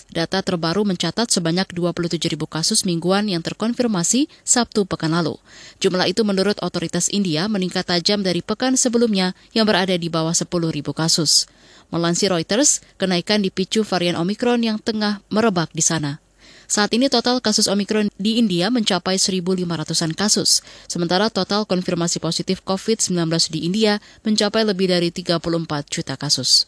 Data 0.09 0.41
terbaru 0.41 0.81
mencatat 0.81 1.29
sebanyak 1.29 1.69
27 1.69 2.17
ribu 2.25 2.49
kasus 2.49 2.89
mingguan 2.89 3.29
yang 3.29 3.45
terkonfirmasi 3.45 4.25
Sabtu 4.41 4.81
pekan 4.89 5.13
lalu. 5.13 5.37
Jumlah 5.77 6.09
itu 6.09 6.25
menurut 6.25 6.57
otoritas 6.57 7.05
India 7.13 7.45
meningkat 7.45 7.85
tajam 7.85 8.25
dari 8.25 8.41
pekan 8.41 8.73
sebelumnya 8.81 9.37
yang 9.53 9.69
berada 9.69 9.93
di 9.93 10.09
bawah 10.09 10.33
10 10.33 10.49
ribu 10.49 10.89
kasus. 10.97 11.45
Melansir 11.93 12.33
Reuters, 12.33 12.81
kenaikan 12.97 13.45
dipicu 13.45 13.85
varian 13.85 14.17
Omikron 14.17 14.65
yang 14.65 14.81
tengah 14.81 15.21
merebak 15.29 15.69
di 15.77 15.85
sana. 15.85 16.17
Saat 16.65 16.97
ini 16.97 17.13
total 17.13 17.45
kasus 17.45 17.69
Omikron 17.69 18.09
di 18.17 18.41
India 18.41 18.73
mencapai 18.73 19.21
1.500-an 19.21 20.17
kasus, 20.17 20.65
sementara 20.89 21.29
total 21.29 21.69
konfirmasi 21.69 22.17
positif 22.17 22.65
COVID-19 22.65 23.13
di 23.53 23.69
India 23.69 24.01
mencapai 24.25 24.65
lebih 24.65 24.89
dari 24.89 25.13
34 25.13 25.45
juta 25.93 26.17
kasus. 26.17 26.65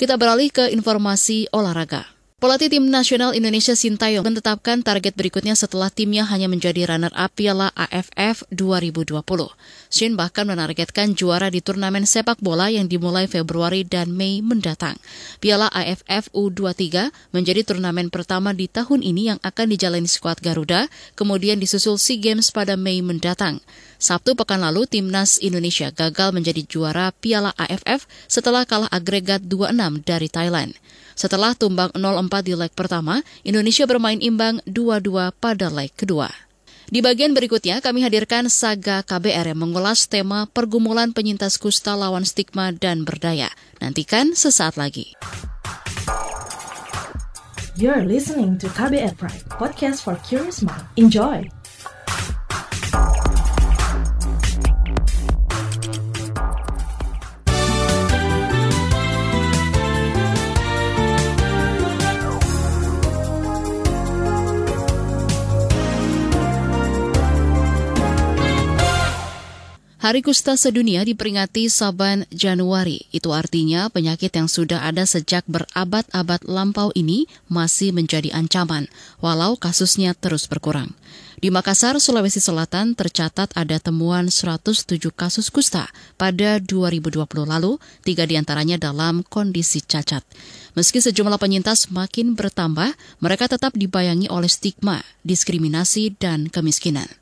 Kita 0.00 0.16
beralih 0.16 0.48
ke 0.48 0.72
informasi 0.72 1.52
olahraga. 1.52 2.08
Pelatih 2.40 2.72
tim 2.72 2.88
nasional 2.88 3.36
Indonesia 3.36 3.76
Sintayong 3.76 4.24
menetapkan 4.24 4.80
target 4.80 5.12
berikutnya 5.12 5.52
setelah 5.52 5.92
timnya 5.92 6.24
hanya 6.24 6.48
menjadi 6.48 6.88
runner-up 6.88 7.28
Piala 7.36 7.68
AFF 7.76 8.48
2020. 8.48 9.20
Shin 9.92 10.16
bahkan 10.16 10.48
menargetkan 10.48 11.12
juara 11.12 11.52
di 11.52 11.60
turnamen 11.60 12.08
sepak 12.08 12.40
bola 12.40 12.72
yang 12.72 12.88
dimulai 12.88 13.28
Februari 13.28 13.84
dan 13.84 14.16
Mei 14.16 14.40
mendatang. 14.40 14.96
Piala 15.36 15.68
AFF 15.68 16.32
U23 16.32 17.12
menjadi 17.36 17.60
turnamen 17.60 18.08
pertama 18.08 18.56
di 18.56 18.72
tahun 18.72 19.04
ini 19.04 19.36
yang 19.36 19.38
akan 19.44 19.68
dijalani 19.68 20.08
skuad 20.08 20.40
Garuda, 20.40 20.88
kemudian 21.20 21.60
disusul 21.60 22.00
SEA 22.00 22.16
Games 22.16 22.48
pada 22.48 22.72
Mei 22.72 23.04
mendatang. 23.04 23.60
Sabtu 24.00 24.32
pekan 24.32 24.64
lalu, 24.64 24.88
timnas 24.88 25.36
Indonesia 25.44 25.92
gagal 25.92 26.32
menjadi 26.32 26.64
juara 26.64 27.12
Piala 27.20 27.52
AFF 27.60 28.08
setelah 28.32 28.64
kalah 28.64 28.88
agregat 28.88 29.44
2-6 29.44 30.08
dari 30.08 30.32
Thailand. 30.32 30.72
Setelah 31.12 31.52
tumbang 31.52 31.92
0-4 31.92 32.32
di 32.40 32.56
leg 32.56 32.72
pertama, 32.72 33.20
Indonesia 33.44 33.84
bermain 33.84 34.16
imbang 34.16 34.64
2-2 34.64 35.36
pada 35.36 35.68
leg 35.68 35.92
kedua. 35.92 36.32
Di 36.88 37.04
bagian 37.04 37.36
berikutnya, 37.36 37.84
kami 37.84 38.00
hadirkan 38.02 38.48
Saga 38.48 39.04
KBR 39.04 39.52
yang 39.52 39.68
mengulas 39.68 40.08
tema 40.08 40.48
pergumulan 40.48 41.12
penyintas 41.12 41.60
kusta 41.60 41.92
lawan 41.92 42.24
stigma 42.24 42.72
dan 42.72 43.04
berdaya. 43.04 43.52
Nantikan 43.84 44.32
sesaat 44.32 44.80
lagi. 44.80 45.12
You're 47.76 48.08
listening 48.08 48.56
to 48.64 48.66
KBR 48.72 49.14
Pride, 49.20 49.44
podcast 49.60 50.02
for 50.02 50.16
curious 50.24 50.64
mind. 50.64 50.88
Enjoy! 50.96 51.59
Hari 70.00 70.24
Kusta 70.24 70.56
Sedunia 70.56 71.04
diperingati 71.04 71.68
saban 71.68 72.24
Januari. 72.32 73.04
Itu 73.12 73.36
artinya 73.36 73.92
penyakit 73.92 74.32
yang 74.32 74.48
sudah 74.48 74.88
ada 74.88 75.04
sejak 75.04 75.44
berabad-abad 75.44 76.40
lampau 76.48 76.88
ini 76.96 77.28
masih 77.52 77.92
menjadi 77.92 78.32
ancaman, 78.32 78.88
walau 79.20 79.60
kasusnya 79.60 80.16
terus 80.16 80.48
berkurang. 80.48 80.96
Di 81.36 81.52
Makassar, 81.52 82.00
Sulawesi 82.00 82.40
Selatan 82.40 82.96
tercatat 82.96 83.52
ada 83.52 83.76
temuan 83.76 84.32
107 84.32 84.88
kasus 85.12 85.52
kusta 85.52 85.84
pada 86.16 86.56
2020 86.64 87.20
lalu, 87.44 87.76
tiga 88.00 88.24
di 88.24 88.40
antaranya 88.40 88.80
dalam 88.80 89.20
kondisi 89.20 89.84
cacat. 89.84 90.24
Meski 90.80 91.04
sejumlah 91.04 91.36
penyintas 91.36 91.92
makin 91.92 92.32
bertambah, 92.40 92.96
mereka 93.20 93.52
tetap 93.52 93.76
dibayangi 93.76 94.32
oleh 94.32 94.48
stigma, 94.48 95.04
diskriminasi, 95.28 96.16
dan 96.16 96.48
kemiskinan. 96.48 97.19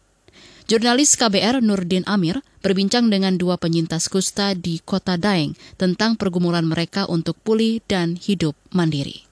Jurnalis 0.68 1.16
KBR 1.16 1.64
Nurdin 1.64 2.04
Amir 2.04 2.44
berbincang 2.60 3.08
dengan 3.08 3.40
dua 3.40 3.56
penyintas 3.56 4.12
kusta 4.12 4.52
di 4.52 4.84
kota 4.84 5.16
Daeng 5.16 5.56
tentang 5.80 6.20
pergumulan 6.20 6.68
mereka 6.68 7.08
untuk 7.08 7.40
pulih 7.40 7.80
dan 7.88 8.20
hidup 8.20 8.52
mandiri. 8.68 9.24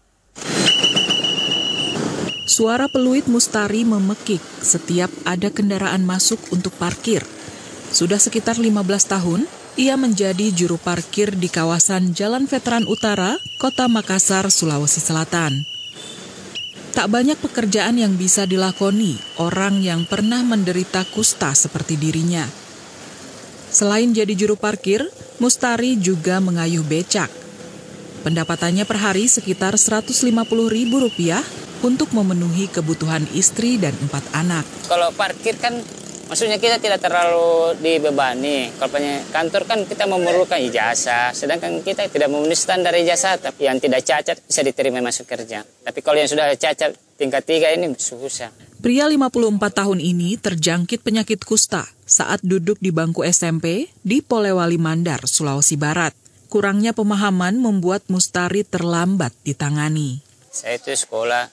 Suara 2.48 2.88
peluit 2.88 3.28
mustari 3.28 3.84
memekik 3.84 4.40
setiap 4.64 5.12
ada 5.28 5.52
kendaraan 5.52 6.08
masuk 6.08 6.40
untuk 6.56 6.72
parkir. 6.80 7.20
Sudah 7.92 8.16
sekitar 8.16 8.56
15 8.56 8.72
tahun, 9.04 9.44
ia 9.76 10.00
menjadi 10.00 10.48
juru 10.56 10.80
parkir 10.80 11.36
di 11.36 11.52
kawasan 11.52 12.16
Jalan 12.16 12.48
Veteran 12.48 12.88
Utara, 12.88 13.36
Kota 13.60 13.92
Makassar, 13.92 14.48
Sulawesi 14.48 15.04
Selatan. 15.04 15.75
Tak 16.96 17.12
banyak 17.12 17.36
pekerjaan 17.36 18.00
yang 18.00 18.16
bisa 18.16 18.48
dilakoni 18.48 19.20
orang 19.36 19.84
yang 19.84 20.08
pernah 20.08 20.40
menderita 20.40 21.04
kusta 21.12 21.52
seperti 21.52 22.00
dirinya. 22.00 22.48
Selain 23.68 24.08
jadi 24.16 24.32
juru 24.32 24.56
parkir, 24.56 25.04
Mustari 25.36 26.00
juga 26.00 26.40
mengayuh 26.40 26.80
becak. 26.80 27.28
Pendapatannya 28.24 28.88
per 28.88 28.96
hari 28.96 29.28
sekitar 29.28 29.76
Rp150.000 29.76 31.84
untuk 31.84 32.08
memenuhi 32.16 32.72
kebutuhan 32.72 33.28
istri 33.36 33.76
dan 33.76 33.92
empat 34.00 34.24
anak. 34.32 34.64
Kalau 34.88 35.12
parkir 35.12 35.60
kan 35.60 35.76
maksudnya 36.26 36.58
kita 36.60 36.78
tidak 36.78 37.02
terlalu 37.02 37.78
dibebani. 37.80 38.70
Kalau 38.76 38.90
punya 38.90 39.22
kantor 39.30 39.62
kan 39.66 39.78
kita 39.86 40.04
memerlukan 40.06 40.58
ijazah, 40.58 41.32
sedangkan 41.32 41.82
kita 41.82 42.10
tidak 42.10 42.28
memenuhi 42.30 42.58
standar 42.58 42.94
ijazah. 42.94 43.38
Tapi 43.40 43.66
yang 43.66 43.78
tidak 43.78 44.02
cacat 44.02 44.36
bisa 44.42 44.60
diterima 44.62 45.02
masuk 45.02 45.26
kerja. 45.26 45.62
Tapi 45.62 45.98
kalau 46.02 46.18
yang 46.18 46.30
sudah 46.30 46.52
cacat 46.54 46.94
tingkat 47.16 47.42
tiga 47.48 47.72
ini 47.72 47.94
susah. 47.96 48.52
Pria 48.76 49.08
54 49.08 49.32
tahun 49.72 49.98
ini 49.98 50.36
terjangkit 50.36 51.00
penyakit 51.02 51.42
kusta 51.42 51.88
saat 52.04 52.38
duduk 52.44 52.78
di 52.78 52.94
bangku 52.94 53.24
SMP 53.26 53.90
di 54.04 54.22
Polewali 54.22 54.78
Mandar, 54.78 55.24
Sulawesi 55.24 55.74
Barat. 55.74 56.12
Kurangnya 56.46 56.94
pemahaman 56.94 57.58
membuat 57.58 58.06
Mustari 58.06 58.62
terlambat 58.62 59.34
ditangani. 59.42 60.22
Saya 60.54 60.78
itu 60.78 60.94
sekolah 60.94 61.50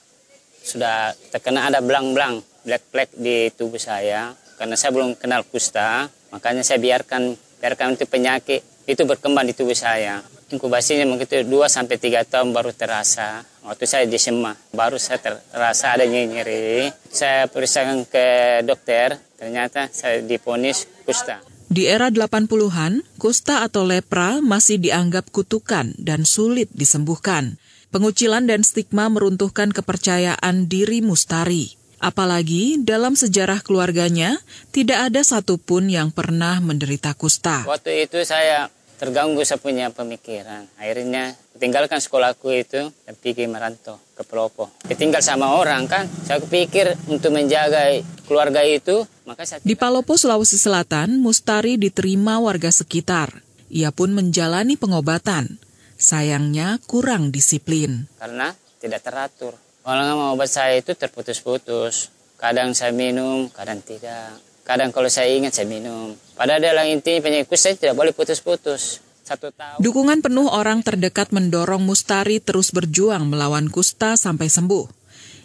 sudah 0.62 1.12
terkena 1.34 1.68
ada 1.68 1.82
belang-belang, 1.82 2.40
black-black 2.64 3.12
di 3.18 3.50
tubuh 3.52 3.82
saya. 3.82 4.32
Karena 4.54 4.78
saya 4.78 4.94
belum 4.94 5.18
kenal 5.18 5.42
kusta, 5.46 6.06
makanya 6.30 6.62
saya 6.62 6.78
biarkan 6.78 7.34
biarkan 7.58 7.96
itu 7.96 8.04
penyakit 8.04 8.60
itu 8.84 9.02
berkembang 9.08 9.48
di 9.48 9.56
tubuh 9.56 9.76
saya. 9.76 10.20
Inkubasinya 10.52 11.08
mungkin 11.08 11.24
2 11.24 11.48
sampai 11.66 11.96
3 11.96 12.28
tahun 12.28 12.52
baru 12.52 12.76
terasa. 12.76 13.42
Waktu 13.64 13.84
saya 13.88 14.04
di 14.04 14.20
Sema, 14.20 14.52
baru 14.76 15.00
saya 15.00 15.18
terasa 15.24 15.96
ada 15.96 16.04
nyeri. 16.04 16.92
Saya 17.08 17.48
periksakan 17.48 18.04
ke 18.04 18.60
dokter, 18.60 19.16
ternyata 19.40 19.88
saya 19.88 20.20
diponis 20.20 20.84
kusta. 21.08 21.40
Di 21.64 21.88
era 21.88 22.12
80-an, 22.12 23.02
kusta 23.16 23.64
atau 23.64 23.88
lepra 23.88 24.44
masih 24.44 24.76
dianggap 24.76 25.32
kutukan 25.32 25.96
dan 25.96 26.28
sulit 26.28 26.68
disembuhkan. 26.76 27.56
Pengucilan 27.88 28.44
dan 28.44 28.60
stigma 28.62 29.08
meruntuhkan 29.08 29.72
kepercayaan 29.72 30.68
diri 30.68 31.00
Mustari. 31.00 31.72
Apalagi 32.04 32.84
dalam 32.84 33.16
sejarah 33.16 33.64
keluarganya, 33.64 34.36
tidak 34.76 35.08
ada 35.08 35.24
satupun 35.24 35.88
yang 35.88 36.12
pernah 36.12 36.60
menderita 36.60 37.16
kusta. 37.16 37.64
Waktu 37.64 38.04
itu 38.04 38.20
saya 38.28 38.68
terganggu 39.00 39.40
saya 39.40 39.56
punya 39.56 39.88
pemikiran. 39.88 40.68
Akhirnya 40.76 41.32
tinggalkan 41.56 42.04
sekolahku 42.04 42.52
itu 42.52 42.92
dan 42.92 43.14
pergi 43.16 43.48
merantau 43.48 43.96
ke 44.12 44.20
Pelopo. 44.20 44.68
Tinggal 44.84 45.24
sama 45.24 45.56
orang 45.56 45.88
kan, 45.88 46.04
saya 46.28 46.44
pikir 46.44 46.92
untuk 47.08 47.32
menjaga 47.32 47.88
keluarga 48.28 48.60
itu, 48.68 49.08
maka 49.24 49.48
saya... 49.48 49.64
Di 49.64 49.72
Palopo, 49.72 50.20
Sulawesi 50.20 50.60
Selatan, 50.60 51.24
Mustari 51.24 51.80
diterima 51.80 52.36
warga 52.36 52.68
sekitar. 52.68 53.40
Ia 53.72 53.96
pun 53.96 54.12
menjalani 54.12 54.76
pengobatan. 54.76 55.56
Sayangnya 55.96 56.76
kurang 56.84 57.32
disiplin. 57.32 58.12
Karena 58.20 58.52
tidak 58.76 59.00
teratur. 59.08 59.63
Kalau 59.84 60.32
obat 60.32 60.48
saya 60.48 60.80
itu 60.80 60.96
terputus-putus. 60.96 62.08
Kadang 62.40 62.72
saya 62.72 62.88
minum, 62.96 63.52
kadang 63.52 63.84
tidak. 63.84 64.40
Kadang 64.64 64.88
kalau 64.96 65.12
saya 65.12 65.28
ingat 65.36 65.52
saya 65.52 65.68
minum. 65.68 66.16
Padahal 66.32 66.64
dalam 66.64 66.88
intinya 66.88 67.20
penyakit 67.20 67.52
saya 67.60 67.76
tidak 67.76 67.92
boleh 68.00 68.16
putus-putus. 68.16 69.04
Satu 69.28 69.52
tahun. 69.52 69.84
Dukungan 69.84 70.24
penuh 70.24 70.48
orang 70.48 70.80
terdekat 70.80 71.36
mendorong 71.36 71.84
Mustari 71.84 72.40
terus 72.40 72.72
berjuang 72.72 73.28
melawan 73.28 73.68
kusta 73.68 74.16
sampai 74.16 74.48
sembuh. 74.48 74.88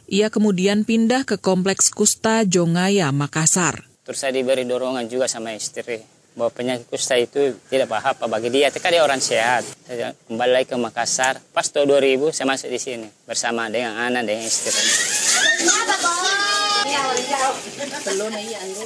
Ia 0.07 0.31
kemudian 0.31 0.87
pindah 0.87 1.27
ke 1.27 1.35
kompleks 1.35 1.91
kusta 1.91 2.47
Jongaya, 2.47 3.11
Makassar. 3.11 3.91
Terus 4.07 4.23
saya 4.23 4.31
diberi 4.31 4.63
dorongan 4.63 5.03
juga 5.11 5.27
sama 5.27 5.51
istri 5.51 6.18
bahwa 6.39 6.55
penyakit 6.55 6.87
kusta 6.87 7.19
itu 7.19 7.59
tidak 7.67 7.91
apa-apa 7.91 8.31
bagi 8.31 8.47
dia. 8.47 8.71
Kan 8.71 8.95
dia 8.95 9.03
orang 9.03 9.19
sehat. 9.19 9.67
Saya 9.83 10.15
kembali 10.31 10.51
lagi 10.55 10.71
ke 10.71 10.79
Makassar. 10.79 11.43
Pas 11.51 11.67
tahun 11.67 11.99
2000 11.99 12.31
saya 12.31 12.47
masuk 12.47 12.71
di 12.71 12.79
sini 12.79 13.07
bersama 13.27 13.67
dengan 13.67 13.99
anak 13.99 14.23
dan 14.23 14.39
istri. 14.39 14.71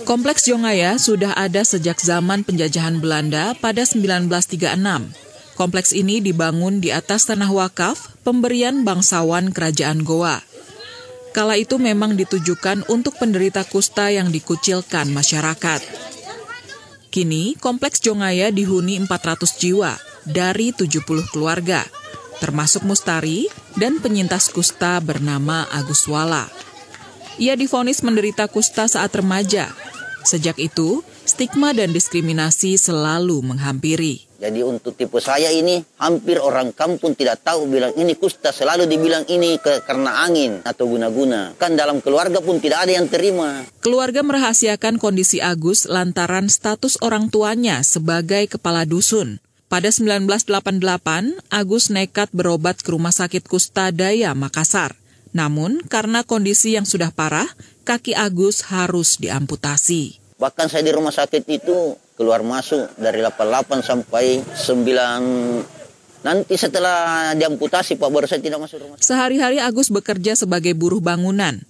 Kompleks 0.09 0.49
Jongaya 0.49 0.97
sudah 0.97 1.37
ada 1.37 1.61
sejak 1.61 2.01
zaman 2.01 2.41
penjajahan 2.41 2.97
Belanda 2.97 3.53
pada 3.61 3.85
1936. 3.85 4.73
Kompleks 5.53 5.93
ini 5.93 6.17
dibangun 6.17 6.81
di 6.81 6.89
atas 6.89 7.29
tanah 7.29 7.53
wakaf 7.53 8.17
pemberian 8.25 8.81
bangsawan 8.81 9.53
kerajaan 9.53 10.01
Goa. 10.01 10.41
Kala 11.33 11.57
itu 11.57 11.77
memang 11.81 12.17
ditujukan 12.17 12.85
untuk 12.89 13.17
penderita 13.17 13.65
kusta 13.65 14.09
yang 14.09 14.29
dikucilkan 14.29 15.09
masyarakat. 15.09 16.12
Kini, 17.13 17.53
Kompleks 17.61 18.01
Jongaya 18.01 18.49
dihuni 18.49 18.97
400 18.97 19.45
jiwa 19.61 19.93
dari 20.25 20.73
70 20.73 21.29
keluarga, 21.29 21.85
termasuk 22.41 22.81
Mustari 22.89 23.45
dan 23.77 24.01
penyintas 24.01 24.49
kusta 24.49 24.97
bernama 24.97 25.69
Agus 25.69 26.09
Wala. 26.09 26.49
Ia 27.37 27.53
difonis 27.53 28.01
menderita 28.01 28.49
kusta 28.49 28.89
saat 28.89 29.13
remaja. 29.13 29.69
Sejak 30.25 30.57
itu, 30.57 31.05
stigma 31.21 31.69
dan 31.77 31.93
diskriminasi 31.93 32.81
selalu 32.81 33.45
menghampiri. 33.45 34.25
Jadi 34.43 34.59
untuk 34.59 34.99
tipe 34.99 35.23
saya 35.23 35.55
ini 35.55 35.79
hampir 36.03 36.35
orang 36.35 36.75
kampung 36.75 37.15
tidak 37.15 37.47
tahu 37.47 37.63
bilang 37.71 37.95
ini 37.95 38.11
kusta 38.19 38.51
selalu 38.51 38.91
dibilang 38.91 39.23
ini 39.31 39.55
ke, 39.55 39.87
karena 39.87 40.27
angin 40.27 40.59
atau 40.67 40.83
guna-guna. 40.91 41.55
Kan 41.55 41.79
dalam 41.79 42.03
keluarga 42.03 42.43
pun 42.43 42.59
tidak 42.59 42.83
ada 42.83 42.99
yang 42.99 43.07
terima. 43.07 43.63
Keluarga 43.79 44.19
merahasiakan 44.19 44.99
kondisi 44.99 45.39
Agus 45.39 45.87
lantaran 45.87 46.51
status 46.51 46.99
orang 46.99 47.31
tuanya 47.31 47.79
sebagai 47.87 48.51
kepala 48.51 48.83
dusun. 48.83 49.39
Pada 49.71 49.87
1988, 49.87 51.39
Agus 51.47 51.87
nekat 51.87 52.27
berobat 52.35 52.83
ke 52.83 52.91
Rumah 52.91 53.15
Sakit 53.15 53.47
Kusta 53.47 53.95
Daya, 53.95 54.35
Makassar. 54.35 54.99
Namun, 55.31 55.81
karena 55.87 56.27
kondisi 56.27 56.75
yang 56.75 56.83
sudah 56.83 57.15
parah, 57.15 57.47
kaki 57.87 58.11
Agus 58.11 58.67
harus 58.67 59.17
diamputasi. 59.17 60.19
Bahkan 60.37 60.67
saya 60.67 60.83
di 60.83 60.91
rumah 60.91 61.15
sakit 61.15 61.47
itu 61.47 61.95
keluar 62.13 62.45
masuk 62.45 62.93
dari 62.97 63.21
88 63.21 63.81
sampai 63.81 64.41
9 64.41 65.83
Nanti 66.23 66.55
setelah 66.55 67.35
diamputasi 67.35 67.99
Pak 67.99 68.07
baru 68.07 68.23
saya 68.23 68.39
tidak 68.39 68.63
masuk 68.63 68.79
rumah. 68.79 68.95
Sehari-hari 68.95 69.59
Agus 69.59 69.91
bekerja 69.91 70.39
sebagai 70.39 70.71
buruh 70.71 71.03
bangunan. 71.03 71.67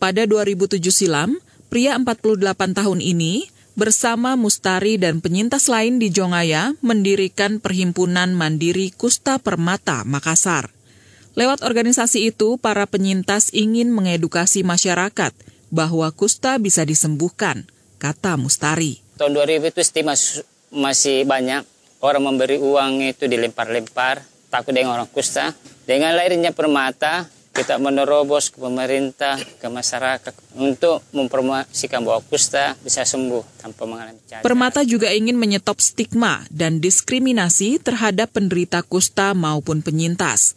Pada 0.00 0.24
2007 0.24 0.80
silam, 0.88 1.36
pria 1.68 2.00
48 2.00 2.40
tahun 2.72 3.04
ini 3.04 3.52
bersama 3.76 4.40
Mustari 4.40 4.96
dan 4.96 5.20
penyintas 5.20 5.68
lain 5.68 6.00
di 6.00 6.08
Jongaya 6.08 6.72
mendirikan 6.80 7.60
Perhimpunan 7.60 8.32
Mandiri 8.32 8.88
Kusta 8.88 9.36
Permata 9.36 10.00
Makassar. 10.08 10.72
Lewat 11.36 11.60
organisasi 11.60 12.32
itu, 12.32 12.56
para 12.56 12.88
penyintas 12.88 13.52
ingin 13.52 13.92
mengedukasi 13.92 14.64
masyarakat 14.64 15.36
bahwa 15.68 16.08
kusta 16.16 16.56
bisa 16.56 16.88
disembuhkan– 16.88 17.68
kata 18.00 18.40
Mustari. 18.40 19.04
Tahun 19.20 19.36
2000 19.36 19.68
itu 19.68 19.84
stigma 19.84 20.16
masih 20.72 21.28
banyak. 21.28 21.60
Orang 22.00 22.24
memberi 22.24 22.56
uang 22.56 23.04
itu 23.04 23.28
dilempar-lempar, 23.28 24.24
takut 24.48 24.72
dengan 24.72 24.96
orang 24.96 25.12
kusta. 25.12 25.52
Dengan 25.84 26.16
lahirnya 26.16 26.56
permata, 26.56 27.28
kita 27.52 27.76
menerobos 27.76 28.48
ke 28.48 28.56
pemerintah, 28.56 29.36
ke 29.36 29.68
masyarakat 29.68 30.32
untuk 30.56 31.04
mempromosikan 31.12 32.00
bahwa 32.00 32.24
kusta 32.24 32.72
bisa 32.80 33.04
sembuh 33.04 33.60
tanpa 33.60 33.84
mengalami 33.84 34.24
cacat. 34.24 34.40
Permata 34.40 34.80
juga 34.88 35.12
ingin 35.12 35.36
menyetop 35.36 35.84
stigma 35.84 36.48
dan 36.48 36.80
diskriminasi 36.80 37.76
terhadap 37.76 38.32
penderita 38.32 38.80
kusta 38.80 39.36
maupun 39.36 39.84
penyintas. 39.84 40.56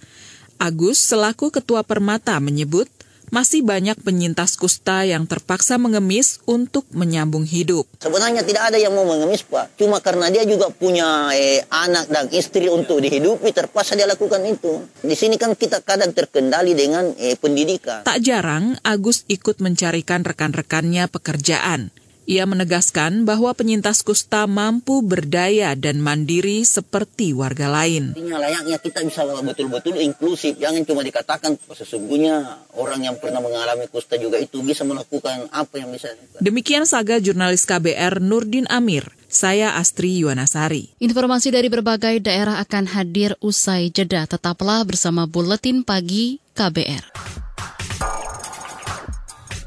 Agus 0.56 1.04
selaku 1.04 1.52
ketua 1.52 1.84
Permata 1.84 2.40
menyebut 2.40 2.88
masih 3.34 3.66
banyak 3.66 3.98
penyintas 4.06 4.54
kusta 4.54 5.02
yang 5.10 5.26
terpaksa 5.26 5.82
mengemis 5.82 6.38
untuk 6.46 6.86
menyambung 6.94 7.50
hidup. 7.50 7.90
Sebenarnya 7.98 8.46
tidak 8.46 8.70
ada 8.70 8.78
yang 8.78 8.94
mau 8.94 9.10
mengemis, 9.10 9.42
Pak. 9.42 9.74
Cuma 9.74 9.98
karena 10.06 10.30
dia 10.30 10.46
juga 10.46 10.70
punya 10.70 11.34
eh, 11.34 11.66
anak 11.66 12.14
dan 12.14 12.30
istri 12.30 12.70
untuk 12.70 13.02
dihidupi, 13.02 13.50
terpaksa 13.50 13.98
dia 13.98 14.06
lakukan 14.06 14.46
itu. 14.46 14.86
Di 15.02 15.18
sini 15.18 15.42
kan 15.42 15.58
kita 15.58 15.82
kadang 15.82 16.14
terkendali 16.14 16.78
dengan 16.78 17.10
eh, 17.18 17.34
pendidikan. 17.34 18.06
Tak 18.06 18.22
jarang, 18.22 18.78
Agus 18.86 19.26
ikut 19.26 19.58
mencarikan 19.58 20.22
rekan-rekannya 20.22 21.10
pekerjaan. 21.10 21.90
Ia 22.24 22.48
menegaskan 22.48 23.28
bahwa 23.28 23.52
penyintas 23.52 24.00
kusta 24.00 24.48
mampu 24.48 25.04
berdaya 25.04 25.76
dan 25.76 26.00
mandiri 26.00 26.64
seperti 26.64 27.36
warga 27.36 27.68
lain. 27.68 28.16
Artinya 28.16 28.40
layaknya 28.40 28.78
kita 28.80 29.04
bisa 29.04 29.28
betul-betul 29.28 30.00
inklusif, 30.00 30.56
jangan 30.56 30.88
cuma 30.88 31.04
dikatakan 31.04 31.60
sesungguhnya 31.76 32.64
orang 32.80 33.04
yang 33.12 33.16
pernah 33.20 33.44
mengalami 33.44 33.92
kusta 33.92 34.16
juga 34.16 34.40
itu 34.40 34.64
bisa 34.64 34.88
melakukan 34.88 35.52
apa 35.52 35.84
yang 35.84 35.92
bisa. 35.92 36.16
Demikian 36.40 36.88
saga 36.88 37.20
jurnalis 37.20 37.68
KBR 37.68 38.24
Nurdin 38.24 38.72
Amir 38.72 39.04
Saya 39.28 39.76
Astri 39.76 40.24
Yuwanasari. 40.24 40.96
Informasi 41.04 41.52
dari 41.52 41.68
berbagai 41.68 42.24
daerah 42.24 42.64
akan 42.64 42.88
hadir 42.88 43.36
usai 43.44 43.92
jeda. 43.92 44.24
Tetaplah 44.30 44.88
bersama 44.88 45.28
Buletin 45.28 45.84
Pagi 45.84 46.40
KBR. 46.56 47.43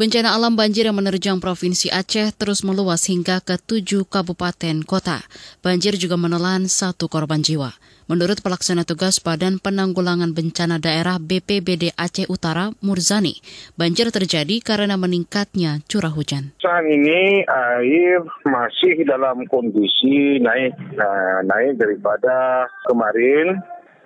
Bencana 0.00 0.32
alam 0.32 0.56
banjir 0.56 0.88
yang 0.88 0.96
menerjang 0.96 1.44
Provinsi 1.44 1.92
Aceh 1.92 2.32
terus 2.32 2.64
meluas 2.64 3.04
hingga 3.04 3.36
ke 3.44 3.60
tujuh 3.60 4.08
kabupaten 4.08 4.80
kota. 4.88 5.20
Banjir 5.60 6.00
juga 6.00 6.16
menelan 6.16 6.72
satu 6.72 7.04
korban 7.04 7.44
jiwa. 7.44 7.76
Menurut 8.08 8.40
pelaksana 8.40 8.88
tugas 8.88 9.20
Badan 9.20 9.60
Penanggulangan 9.60 10.32
Bencana 10.32 10.80
Daerah 10.80 11.20
BPBD 11.20 11.92
Aceh 12.00 12.32
Utara, 12.32 12.72
Murzani, 12.80 13.44
banjir 13.76 14.08
terjadi 14.08 14.64
karena 14.64 14.96
meningkatnya 14.96 15.84
curah 15.84 16.16
hujan. 16.16 16.56
Saat 16.64 16.88
ini 16.88 17.44
air 17.44 18.24
masih 18.48 19.04
dalam 19.04 19.44
kondisi 19.52 20.40
naik, 20.40 20.80
nah, 20.96 21.44
naik 21.44 21.76
daripada 21.76 22.64
kemarin. 22.88 23.52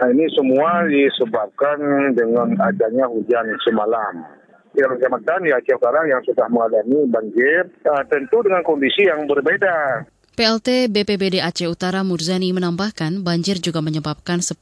Nah, 0.02 0.10
ini 0.10 0.26
semua 0.34 0.90
disebabkan 0.90 1.78
dengan 2.18 2.58
adanya 2.66 3.06
hujan 3.06 3.46
semalam 3.62 4.33
yang 4.74 4.94
kecamatan 4.98 5.40
di 5.46 5.50
Aceh 5.54 5.74
Utara 5.74 6.02
yang 6.06 6.22
sudah 6.26 6.46
mengalami 6.50 7.06
banjir, 7.08 7.70
uh, 7.86 8.02
tentu 8.10 8.42
dengan 8.42 8.62
kondisi 8.66 9.06
yang 9.06 9.26
berbeda. 9.26 10.06
PLT 10.34 10.90
BPBD 10.90 11.38
Aceh 11.38 11.70
Utara 11.70 12.02
Murzani 12.02 12.50
menambahkan 12.50 13.22
banjir 13.22 13.62
juga 13.62 13.78
menyebabkan 13.78 14.42
10.000 14.42 14.58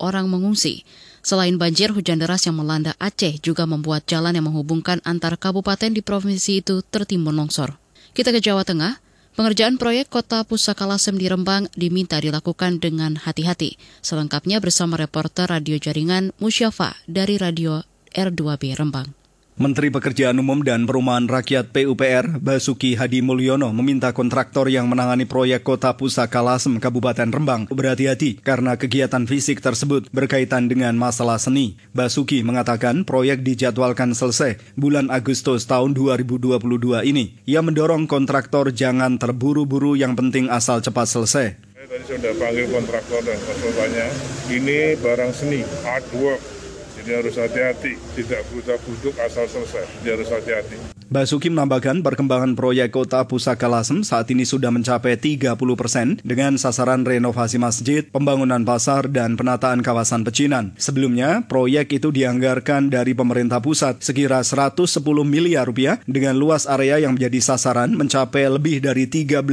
orang 0.00 0.24
mengungsi. 0.24 0.88
Selain 1.20 1.52
banjir, 1.60 1.92
hujan 1.92 2.16
deras 2.16 2.48
yang 2.48 2.56
melanda 2.56 2.96
Aceh 2.96 3.36
juga 3.44 3.68
membuat 3.68 4.08
jalan 4.08 4.32
yang 4.32 4.48
menghubungkan 4.48 5.04
antar 5.04 5.36
kabupaten 5.36 5.92
di 5.92 6.00
provinsi 6.00 6.64
itu 6.64 6.80
tertimbun 6.80 7.36
longsor. 7.36 7.76
Kita 8.16 8.32
ke 8.32 8.40
Jawa 8.40 8.64
Tengah. 8.64 9.04
Pengerjaan 9.32 9.80
proyek 9.80 10.12
Kota 10.12 10.44
Pusaka 10.44 10.84
Lasem 10.84 11.16
di 11.16 11.24
Rembang 11.24 11.64
diminta 11.72 12.20
dilakukan 12.20 12.80
dengan 12.84 13.16
hati-hati. 13.16 13.80
Selengkapnya 14.04 14.60
bersama 14.60 15.00
reporter 15.00 15.48
radio 15.48 15.80
jaringan 15.80 16.36
Musyafa 16.36 17.00
dari 17.08 17.40
Radio 17.40 17.80
R2B 18.12 18.76
Rembang. 18.76 19.21
Menteri 19.62 19.94
Pekerjaan 19.94 20.42
Umum 20.42 20.66
dan 20.66 20.90
Perumahan 20.90 21.30
Rakyat 21.30 21.70
PUPR 21.70 22.42
Basuki 22.42 22.98
Hadi 22.98 23.22
Mulyono 23.22 23.70
meminta 23.70 24.10
kontraktor 24.10 24.66
yang 24.66 24.90
menangani 24.90 25.22
proyek 25.22 25.62
Kota 25.62 25.94
Pusaka 25.94 26.42
Lasem 26.42 26.82
Kabupaten 26.82 27.30
Rembang 27.30 27.70
berhati-hati 27.70 28.42
karena 28.42 28.74
kegiatan 28.74 29.22
fisik 29.22 29.62
tersebut 29.62 30.10
berkaitan 30.10 30.66
dengan 30.66 30.98
masalah 30.98 31.38
seni. 31.38 31.78
Basuki 31.94 32.42
mengatakan 32.42 33.06
proyek 33.06 33.46
dijadwalkan 33.46 34.18
selesai 34.18 34.58
bulan 34.74 35.14
Agustus 35.14 35.62
tahun 35.70 35.94
2022 35.94 36.58
ini. 37.06 37.38
Ia 37.46 37.62
mendorong 37.62 38.10
kontraktor 38.10 38.74
jangan 38.74 39.14
terburu-buru 39.14 39.94
yang 39.94 40.18
penting 40.18 40.50
asal 40.50 40.82
cepat 40.82 41.06
selesai. 41.06 41.54
Tadi 41.78 42.02
sudah 42.10 42.34
panggil 42.34 42.66
kontraktor 42.66 43.22
dan 43.22 43.38
konsultannya. 43.46 44.10
Ini 44.50 44.98
barang 44.98 45.30
seni, 45.30 45.62
artwork, 45.86 46.61
jadi 47.02 47.18
harus 47.18 47.34
hati-hati, 47.34 47.98
tidak 48.14 48.46
buta 48.54 48.78
buduk 48.86 49.18
asal 49.18 49.50
selesai. 49.50 49.82
Jadi 50.06 50.08
harus 50.14 50.30
hati-hati. 50.30 50.78
Basuki 51.12 51.52
menambahkan 51.52 52.00
perkembangan 52.00 52.56
proyek 52.56 52.96
kota 52.96 53.20
Pusaka 53.28 53.68
Lasem 53.68 54.00
saat 54.00 54.32
ini 54.32 54.48
sudah 54.48 54.72
mencapai 54.72 55.20
30 55.20 55.58
persen 55.76 56.16
dengan 56.24 56.56
sasaran 56.56 57.04
renovasi 57.04 57.60
masjid, 57.60 58.00
pembangunan 58.08 58.64
pasar, 58.64 59.12
dan 59.12 59.36
penataan 59.36 59.84
kawasan 59.84 60.24
pecinan. 60.24 60.72
Sebelumnya, 60.80 61.44
proyek 61.44 62.00
itu 62.00 62.08
dianggarkan 62.08 62.88
dari 62.88 63.12
pemerintah 63.12 63.60
pusat 63.60 64.00
sekira 64.00 64.40
110 64.40 64.88
miliar 65.26 65.68
rupiah 65.68 66.00
dengan 66.08 66.32
luas 66.38 66.64
area 66.64 66.96
yang 66.96 67.12
menjadi 67.12 67.44
sasaran 67.44 67.92
mencapai 67.92 68.48
lebih 68.48 68.80
dari 68.80 69.04
13.000 69.04 69.44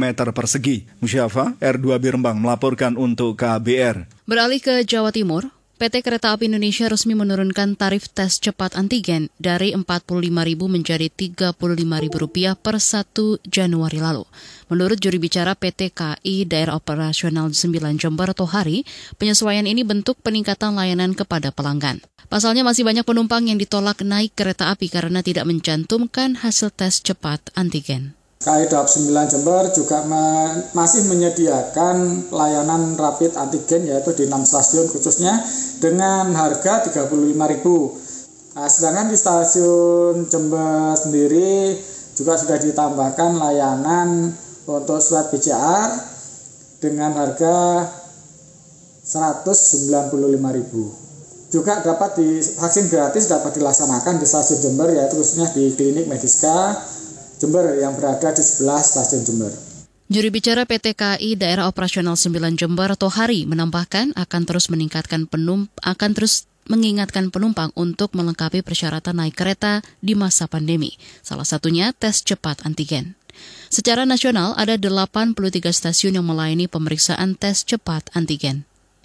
meter 0.00 0.32
persegi. 0.32 0.88
Musyafa, 1.04 1.52
R2 1.60 2.00
Birembang 2.00 2.40
melaporkan 2.40 2.96
untuk 2.96 3.36
KBR. 3.36 4.24
Beralih 4.24 4.56
ke 4.56 4.88
Jawa 4.88 5.12
Timur, 5.12 5.52
PT 5.74 6.06
Kereta 6.06 6.30
Api 6.30 6.46
Indonesia 6.46 6.86
resmi 6.86 7.18
menurunkan 7.18 7.74
tarif 7.74 8.06
tes 8.06 8.38
cepat 8.38 8.78
antigen 8.78 9.26
dari 9.42 9.74
Rp45.000 9.74 10.70
menjadi 10.70 11.10
Rp35.000 11.10 12.54
per 12.54 12.78
1 12.78 13.50
Januari 13.50 13.98
lalu. 13.98 14.22
Menurut 14.70 15.02
juri 15.02 15.18
bicara 15.18 15.58
PT 15.58 15.90
KAI 15.90 16.46
Daerah 16.46 16.78
Operasional 16.78 17.50
9 17.50 17.98
Jember 17.98 18.30
Tohari, 18.38 18.86
penyesuaian 19.18 19.66
ini 19.66 19.82
bentuk 19.82 20.14
peningkatan 20.22 20.78
layanan 20.78 21.10
kepada 21.10 21.50
pelanggan. 21.50 21.98
Pasalnya 22.30 22.62
masih 22.62 22.86
banyak 22.86 23.02
penumpang 23.02 23.42
yang 23.50 23.58
ditolak 23.58 23.98
naik 24.06 24.30
kereta 24.38 24.70
api 24.70 24.86
karena 24.86 25.26
tidak 25.26 25.42
mencantumkan 25.42 26.38
hasil 26.38 26.70
tes 26.70 27.02
cepat 27.02 27.50
antigen. 27.58 28.14
KAI 28.44 28.68
Dawab 28.68 28.92
9 28.92 29.32
Jember 29.32 29.72
juga 29.72 30.04
masih 30.76 31.08
menyediakan 31.08 32.28
layanan 32.28 32.92
rapid 32.92 33.40
antigen 33.40 33.88
yaitu 33.88 34.12
di 34.12 34.28
6 34.28 34.36
stasiun 34.44 34.84
khususnya 34.92 35.40
dengan 35.80 36.28
harga 36.36 36.84
35.000. 36.92 37.32
Nah, 38.52 38.68
sedangkan 38.68 39.08
di 39.08 39.16
stasiun 39.16 40.28
Jember 40.28 40.92
sendiri 40.92 41.72
juga 42.12 42.36
sudah 42.36 42.60
ditambahkan 42.60 43.32
layanan 43.32 44.36
untuk 44.68 45.00
swab 45.00 45.32
PCR 45.32 45.88
dengan 46.84 47.16
harga 47.16 47.88
195.000. 49.08 50.20
Juga 51.48 51.80
dapat 51.80 52.20
di 52.20 52.44
vaksin 52.44 52.92
gratis 52.92 53.32
dapat 53.32 53.56
dilaksanakan 53.56 54.20
di 54.20 54.28
stasiun 54.28 54.60
Jember 54.60 54.92
yaitu 54.92 55.16
khususnya 55.16 55.48
di 55.56 55.72
klinik 55.72 56.12
Mediska 56.12 56.92
Jember 57.44 57.76
yang 57.76 57.92
berada 57.92 58.32
di 58.32 58.40
sebelah 58.40 58.80
stasiun 58.80 59.20
Jember. 59.28 59.52
Juri 60.08 60.32
bicara 60.32 60.64
PT 60.64 60.96
KAI 60.96 61.36
Daerah 61.36 61.68
Operasional 61.68 62.16
9 62.16 62.56
Jember 62.56 62.96
Tohari 62.96 63.44
menambahkan 63.44 64.16
akan 64.16 64.42
terus 64.48 64.72
meningkatkan 64.72 65.28
penum 65.28 65.68
akan 65.84 66.10
terus 66.16 66.48
mengingatkan 66.72 67.28
penumpang 67.28 67.68
untuk 67.76 68.16
melengkapi 68.16 68.64
persyaratan 68.64 69.20
naik 69.20 69.36
kereta 69.36 69.84
di 70.00 70.16
masa 70.16 70.48
pandemi. 70.48 70.96
Salah 71.20 71.44
satunya 71.44 71.92
tes 71.92 72.24
cepat 72.24 72.64
antigen. 72.64 73.12
Secara 73.68 74.08
nasional 74.08 74.56
ada 74.56 74.80
83 74.80 75.36
stasiun 75.68 76.16
yang 76.16 76.24
melayani 76.24 76.64
pemeriksaan 76.64 77.36
tes 77.36 77.60
cepat 77.60 78.08
antigen. 78.16 78.64